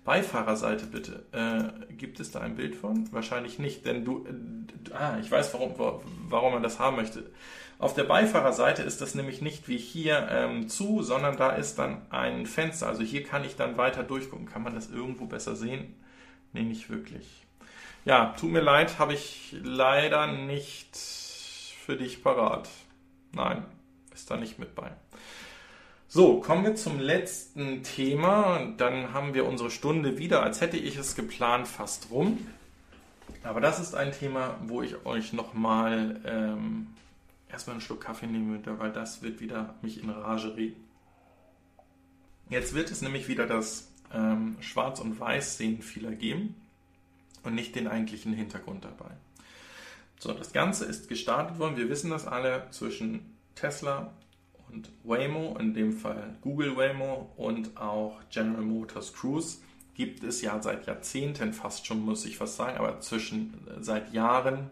[0.05, 1.25] Beifahrerseite bitte.
[1.33, 3.13] Äh, gibt es da ein Bild von?
[3.13, 4.25] Wahrscheinlich nicht, denn du.
[4.25, 5.75] Äh, ah, ich weiß, warum,
[6.29, 7.25] warum man das haben möchte.
[7.79, 12.03] Auf der Beifahrerseite ist das nämlich nicht wie hier ähm, zu, sondern da ist dann
[12.11, 12.87] ein Fenster.
[12.87, 14.47] Also hier kann ich dann weiter durchgucken.
[14.47, 15.95] Kann man das irgendwo besser sehen?
[16.53, 17.47] Nee, nicht wirklich.
[18.07, 22.69] Ja, tut mir leid, habe ich leider nicht für dich parat.
[23.33, 23.65] Nein,
[24.15, 24.93] ist da nicht mit bei.
[26.09, 28.73] So, kommen wir zum letzten Thema.
[28.79, 32.47] Dann haben wir unsere Stunde wieder, als hätte ich es geplant, fast rum.
[33.43, 36.87] Aber das ist ein Thema, wo ich euch nochmal ähm,
[37.49, 40.85] erstmal einen Schluck Kaffee nehmen weil das wird wieder mich in Rage reden.
[42.49, 46.55] Jetzt wird es nämlich wieder das ähm, Schwarz- und Weiß-Sehen-Fehler geben
[47.43, 49.11] und nicht den eigentlichen Hintergrund dabei.
[50.19, 54.13] So, das Ganze ist gestartet worden, wir wissen das alle, zwischen Tesla
[54.69, 59.59] und Waymo, in dem Fall Google Waymo und auch General Motors Cruise,
[59.95, 64.13] gibt es ja seit Jahrzehnten fast schon, muss ich fast sagen, aber zwischen äh, seit
[64.13, 64.71] Jahren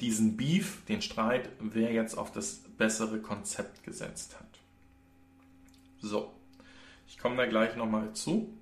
[0.00, 4.46] diesen Beef, den Streit, wer jetzt auf das bessere Konzept gesetzt hat.
[6.00, 6.32] So,
[7.08, 8.52] ich komme da gleich nochmal zu.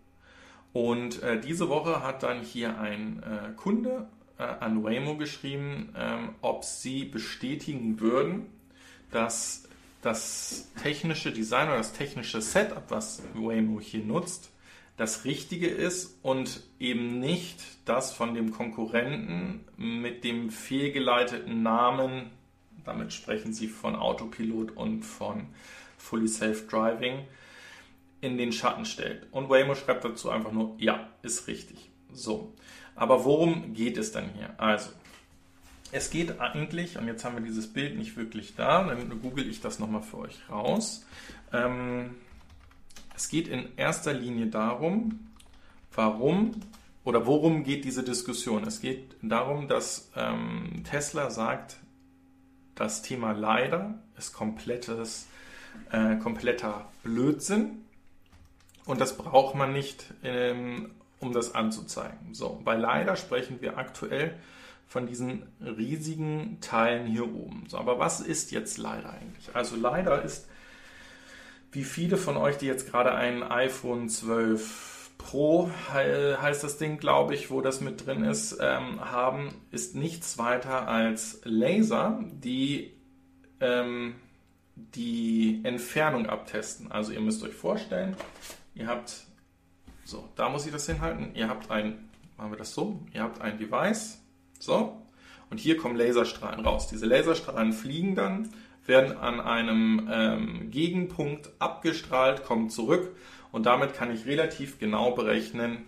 [0.72, 4.08] Und äh, diese Woche hat dann hier ein äh, Kunde
[4.38, 8.46] äh, an Waymo geschrieben, ähm, ob sie bestätigen würden,
[9.10, 9.68] dass
[10.02, 14.50] das technische Design oder das technische Setup, was Waymo hier nutzt,
[14.96, 22.30] das Richtige ist und eben nicht das von dem Konkurrenten mit dem fehlgeleiteten Namen,
[22.84, 25.46] damit sprechen sie von Autopilot und von
[25.98, 27.26] Fully Self-Driving,
[28.20, 29.26] in den Schatten stellt.
[29.32, 31.90] Und Waymo schreibt dazu einfach nur, ja, ist richtig.
[32.12, 32.52] So.
[32.94, 34.54] Aber worum geht es dann hier?
[34.58, 34.90] Also,
[35.92, 39.60] es geht eigentlich, und jetzt haben wir dieses Bild nicht wirklich da, dann google ich
[39.60, 41.04] das nochmal für euch raus.
[41.52, 42.14] Ähm,
[43.14, 45.28] es geht in erster Linie darum,
[45.94, 46.60] warum
[47.04, 48.64] oder worum geht diese Diskussion?
[48.64, 51.76] Es geht darum, dass ähm, Tesla sagt,
[52.74, 55.28] das Thema leider ist komplettes,
[55.92, 57.84] äh, kompletter Blödsinn
[58.86, 60.90] und das braucht man nicht, ähm,
[61.20, 62.34] um das anzuzeigen.
[62.34, 64.34] So, bei leider sprechen wir aktuell
[64.86, 67.64] von diesen riesigen Teilen hier oben.
[67.68, 69.54] So, aber was ist jetzt leider eigentlich?
[69.54, 70.46] Also leider ist
[71.74, 77.34] wie viele von euch, die jetzt gerade ein iPhone 12 Pro heißt das Ding, glaube
[77.34, 82.92] ich, wo das mit drin ist, ähm, haben, ist nichts weiter als Laser, die
[83.60, 84.16] ähm,
[84.76, 86.90] die Entfernung abtesten.
[86.90, 88.16] Also ihr müsst euch vorstellen,
[88.74, 89.24] ihr habt,
[90.04, 93.40] so, da muss ich das hinhalten, ihr habt ein, machen wir das so, ihr habt
[93.40, 94.20] ein Device,
[94.58, 95.00] so,
[95.50, 96.88] und hier kommen Laserstrahlen raus.
[96.88, 98.50] Diese Laserstrahlen fliegen dann
[98.86, 103.16] werden an einem ähm, Gegenpunkt abgestrahlt, kommen zurück
[103.52, 105.84] und damit kann ich relativ genau berechnen,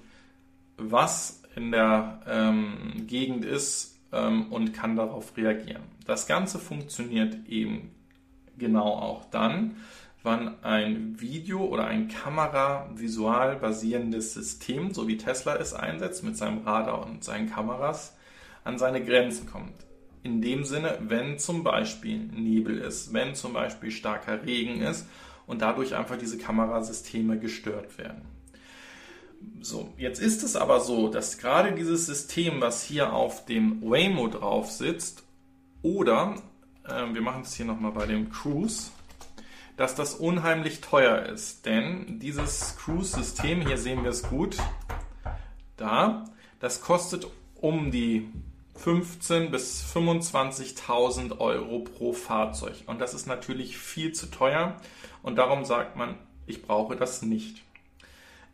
[0.76, 5.82] was in der ähm, Gegend ist ähm, und kann darauf reagieren.
[6.06, 7.94] Das Ganze funktioniert eben
[8.58, 9.76] genau auch dann,
[10.22, 16.58] wann ein Video oder ein Kamera-visual basierendes System, so wie Tesla es einsetzt mit seinem
[16.58, 18.16] Radar und seinen Kameras,
[18.64, 19.85] an seine Grenzen kommt
[20.26, 25.06] in dem Sinne, wenn zum Beispiel Nebel ist, wenn zum Beispiel starker Regen ist
[25.46, 28.22] und dadurch einfach diese Kamerasysteme gestört werden.
[29.60, 34.26] So, jetzt ist es aber so, dass gerade dieses System, was hier auf dem Waymo
[34.26, 35.22] drauf sitzt,
[35.82, 36.34] oder
[36.84, 38.90] äh, wir machen es hier nochmal bei dem Cruise,
[39.76, 41.66] dass das unheimlich teuer ist.
[41.66, 44.56] Denn dieses Cruise-System, hier sehen wir es gut,
[45.76, 46.24] da,
[46.58, 47.28] das kostet
[47.60, 48.28] um die
[48.78, 52.76] 15.000 bis 25.000 Euro pro Fahrzeug.
[52.86, 54.76] Und das ist natürlich viel zu teuer
[55.22, 56.16] und darum sagt man,
[56.46, 57.62] ich brauche das nicht.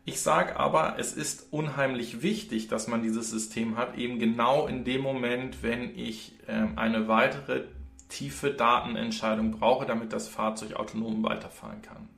[0.05, 4.83] Ich sage aber, es ist unheimlich wichtig, dass man dieses System hat, eben genau in
[4.83, 7.63] dem Moment, wenn ich äh, eine weitere
[8.09, 12.09] tiefe Datenentscheidung brauche, damit das Fahrzeug autonom weiterfahren kann.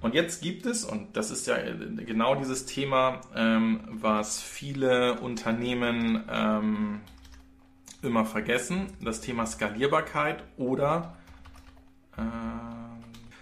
[0.00, 6.24] Und jetzt gibt es, und das ist ja genau dieses Thema, ähm, was viele Unternehmen
[6.30, 7.00] ähm,
[8.02, 11.16] immer vergessen, das Thema Skalierbarkeit oder
[12.16, 12.22] äh,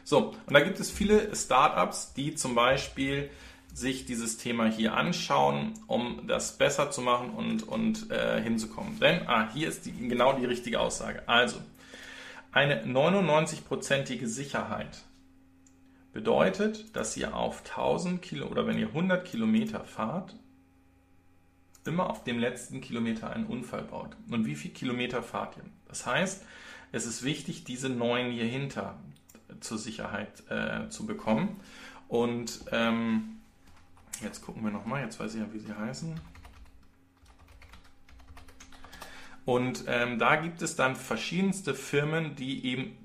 [0.04, 3.30] so, und da gibt es viele Startups, die zum Beispiel
[3.72, 9.00] sich dieses Thema hier anschauen, um das besser zu machen und, und äh, hinzukommen.
[9.00, 11.22] Denn, ah, hier ist die, genau die richtige Aussage.
[11.26, 11.58] Also,
[12.52, 15.04] eine 99-prozentige Sicherheit
[16.14, 20.36] Bedeutet, dass ihr auf 1000 Kilo oder wenn ihr 100 Kilometer fahrt,
[21.84, 24.16] immer auf dem letzten Kilometer einen Unfall baut.
[24.30, 25.64] Und wie viel Kilometer fahrt ihr?
[25.88, 26.44] Das heißt,
[26.92, 28.96] es ist wichtig, diese neuen hier hinter
[29.58, 31.60] zur Sicherheit äh, zu bekommen.
[32.06, 33.40] Und ähm,
[34.22, 36.14] jetzt gucken wir nochmal, jetzt weiß ich ja, wie sie heißen.
[39.44, 42.96] Und ähm, da gibt es dann verschiedenste Firmen, die eben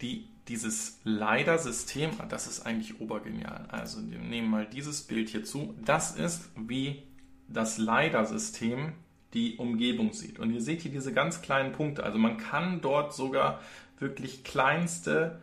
[0.00, 3.66] die dieses LiDAR-System, das ist eigentlich obergenial.
[3.68, 5.74] Also wir nehmen mal dieses Bild hier zu.
[5.84, 7.02] Das ist, wie
[7.48, 8.92] das LiDAR-System
[9.34, 10.38] die Umgebung sieht.
[10.38, 12.02] Und ihr seht hier diese ganz kleinen Punkte.
[12.02, 13.60] Also man kann dort sogar
[13.98, 15.40] wirklich kleinste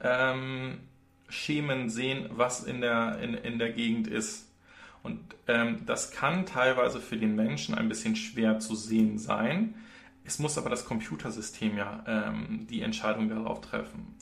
[0.00, 0.78] ähm,
[1.28, 4.50] Schemen sehen, was in der, in, in der Gegend ist.
[5.02, 9.74] Und ähm, das kann teilweise für den Menschen ein bisschen schwer zu sehen sein.
[10.24, 14.16] Es muss aber das Computersystem ja ähm, die Entscheidung darauf treffen.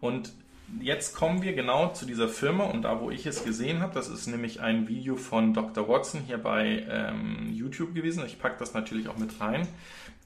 [0.00, 0.32] Und
[0.80, 4.08] jetzt kommen wir genau zu dieser Firma und da, wo ich es gesehen habe, das
[4.08, 5.88] ist nämlich ein Video von Dr.
[5.88, 8.24] Watson hier bei ähm, YouTube gewesen.
[8.26, 9.66] Ich packe das natürlich auch mit rein.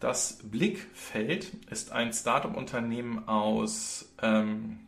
[0.00, 4.80] Das Blickfeld ist ein Startup-Unternehmen aus ähm,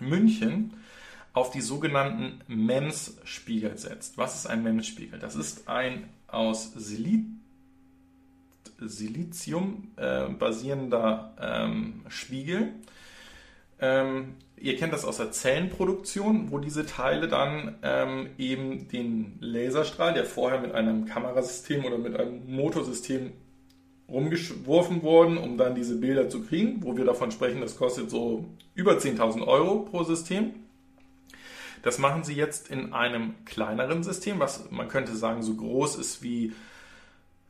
[0.00, 0.74] München
[1.34, 4.16] auf die sogenannten MEMS-Spiegel setzt.
[4.16, 5.18] Was ist ein MEMS-Spiegel?
[5.18, 7.26] Das ist ein aus Silit
[8.78, 12.74] Silizium äh, basierender ähm, Spiegel.
[13.80, 20.14] Ähm, ihr kennt das aus der Zellenproduktion, wo diese Teile dann ähm, eben den Laserstrahl,
[20.14, 23.32] der vorher mit einem Kamerasystem oder mit einem Motorsystem
[24.08, 28.44] rumgeworfen wurden, um dann diese Bilder zu kriegen, wo wir davon sprechen, das kostet so
[28.74, 30.54] über 10.000 Euro pro System.
[31.82, 36.22] Das machen sie jetzt in einem kleineren System, was man könnte sagen so groß ist
[36.22, 36.52] wie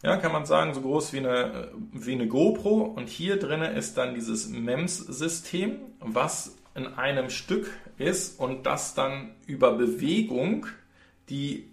[0.07, 2.83] ja, kann man sagen, so groß wie eine, wie eine GoPro.
[2.83, 9.35] Und hier drin ist dann dieses MEMS-System, was in einem Stück ist und das dann
[9.49, 10.67] über Bewegung
[11.29, 11.73] die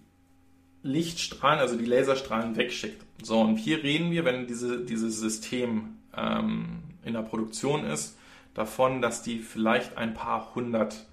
[0.82, 3.00] Lichtstrahlen, also die Laserstrahlen wegschickt.
[3.22, 8.18] So, und hier reden wir, wenn diese, dieses System ähm, in der Produktion ist,
[8.52, 11.06] davon, dass die vielleicht ein paar hundert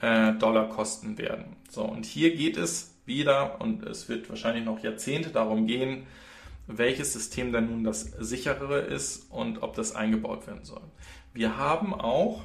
[0.00, 1.56] äh, Dollar kosten werden.
[1.68, 6.06] So, und hier geht es wieder, und es wird wahrscheinlich noch Jahrzehnte darum gehen,
[6.66, 10.82] welches System dann nun das sicherere ist und ob das eingebaut werden soll.
[11.32, 12.42] Wir haben auch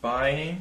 [0.00, 0.56] bei,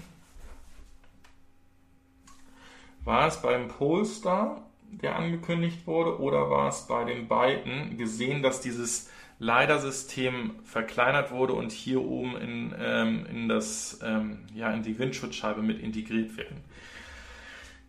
[3.04, 8.62] war es beim Polestar, der angekündigt wurde, oder war es bei den beiden gesehen, dass
[8.62, 9.10] dieses
[9.40, 15.62] LiDAR-System verkleinert wurde und hier oben in, ähm, in, das, ähm, ja, in die Windschutzscheibe
[15.62, 16.64] mit integriert werden.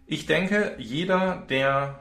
[0.07, 2.01] Ich denke, jeder, der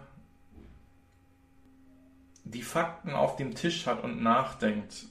[2.54, 5.06] die Fakten auf dem Tisch hat und nachdenkt,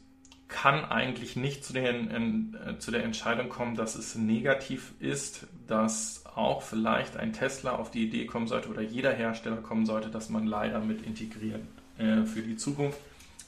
[0.53, 5.47] kann eigentlich nicht zu, den, in, äh, zu der Entscheidung kommen, dass es negativ ist,
[5.67, 10.11] dass auch vielleicht ein Tesla auf die Idee kommen sollte oder jeder Hersteller kommen sollte,
[10.11, 11.63] dass man leider mit integriert
[11.99, 12.99] äh, für die Zukunft,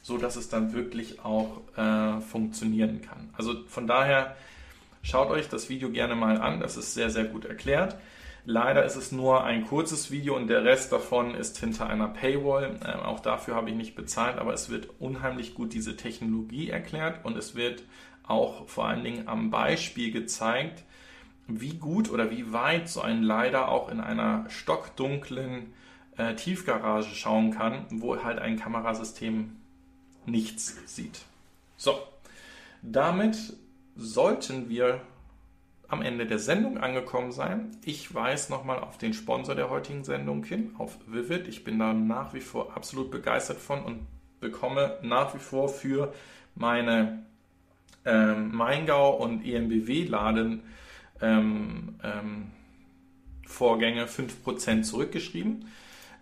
[0.02, 3.28] so dass es dann wirklich auch äh, funktionieren kann.
[3.36, 4.34] Also von daher
[5.02, 7.96] schaut euch das Video gerne mal an, das ist sehr, sehr gut erklärt.
[8.46, 12.78] Leider ist es nur ein kurzes Video und der Rest davon ist hinter einer Paywall.
[12.84, 17.24] Ähm, auch dafür habe ich nicht bezahlt, aber es wird unheimlich gut diese Technologie erklärt
[17.24, 17.84] und es wird
[18.22, 20.84] auch vor allen Dingen am Beispiel gezeigt,
[21.46, 25.72] wie gut oder wie weit so ein Leider auch in einer stockdunklen
[26.16, 29.56] äh, Tiefgarage schauen kann, wo halt ein Kamerasystem
[30.26, 31.20] nichts sieht.
[31.76, 31.98] So,
[32.82, 33.36] damit
[33.96, 35.00] sollten wir
[35.94, 37.70] am Ende der Sendung angekommen sein.
[37.84, 41.46] Ich weise nochmal auf den Sponsor der heutigen Sendung hin, auf Vivid.
[41.46, 44.06] Ich bin da nach wie vor absolut begeistert von und
[44.40, 46.12] bekomme nach wie vor für
[46.56, 47.24] meine
[48.04, 50.62] ähm, Maingau und EMBW-Laden
[51.22, 52.50] ähm, ähm,
[53.46, 55.68] Vorgänge 5% zurückgeschrieben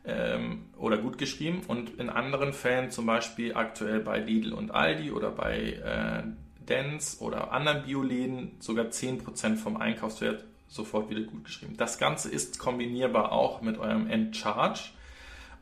[0.04, 5.12] ähm, oder gut geschrieben und in anderen Fällen, zum Beispiel aktuell bei Lidl und Aldi
[5.12, 6.22] oder bei äh,
[6.66, 11.76] Dance oder anderen Bioläden sogar 10% vom Einkaufswert sofort wieder gut geschrieben.
[11.76, 14.90] Das Ganze ist kombinierbar auch mit eurem Endcharge.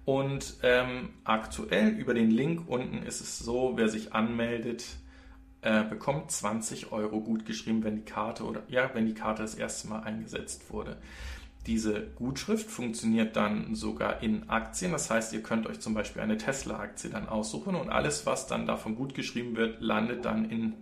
[0.05, 4.84] Und ähm, aktuell über den Link unten ist es so, wer sich anmeldet,
[5.62, 9.55] äh, bekommt 20 Euro gut geschrieben, wenn die Karte oder ja, wenn die Karte das
[9.55, 10.96] erste Mal eingesetzt wurde.
[11.66, 14.92] Diese Gutschrift funktioniert dann sogar in Aktien.
[14.92, 18.66] Das heißt, ihr könnt euch zum Beispiel eine Tesla-Aktie dann aussuchen und alles, was dann
[18.66, 20.72] davon gut geschrieben wird, landet dann in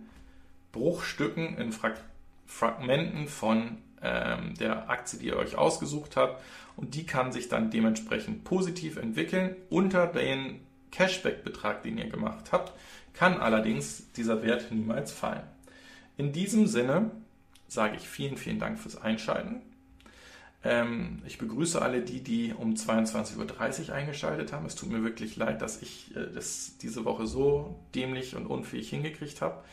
[0.71, 1.99] Bruchstücken, in Frag
[2.45, 6.41] Fragmenten von ähm, der Aktie, die ihr euch ausgesucht habt.
[6.75, 9.55] Und die kann sich dann dementsprechend positiv entwickeln.
[9.69, 10.61] Unter den
[10.91, 12.73] Cashback-Betrag, den ihr gemacht habt,
[13.13, 15.43] kann allerdings dieser Wert niemals fallen.
[16.17, 17.11] In diesem Sinne
[17.67, 19.61] sage ich vielen, vielen Dank fürs Einschalten.
[20.63, 24.65] Ähm, ich begrüße alle die, die um 22.30 Uhr eingeschaltet haben.
[24.65, 28.89] Es tut mir wirklich leid, dass ich äh, das diese Woche so dämlich und unfähig
[28.89, 29.63] hingekriegt habe.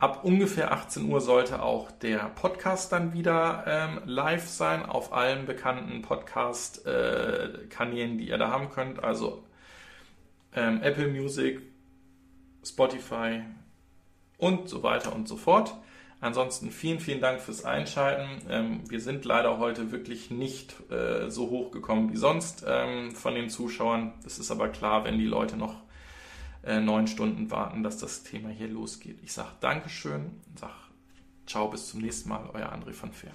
[0.00, 5.44] Ab ungefähr 18 Uhr sollte auch der Podcast dann wieder ähm, live sein auf allen
[5.44, 9.04] bekannten Podcast-Kanälen, äh, die ihr da haben könnt.
[9.04, 9.44] Also
[10.54, 11.60] ähm, Apple Music,
[12.64, 13.42] Spotify
[14.38, 15.74] und so weiter und so fort.
[16.22, 18.46] Ansonsten vielen, vielen Dank fürs Einschalten.
[18.48, 23.34] Ähm, wir sind leider heute wirklich nicht äh, so hoch gekommen wie sonst ähm, von
[23.34, 24.14] den Zuschauern.
[24.24, 25.82] Es ist aber klar, wenn die Leute noch
[26.62, 29.18] äh, neun Stunden warten, dass das Thema hier losgeht.
[29.22, 30.72] Ich sage Dankeschön, sage
[31.46, 33.32] Ciao, bis zum nächsten Mal, euer André von Fair.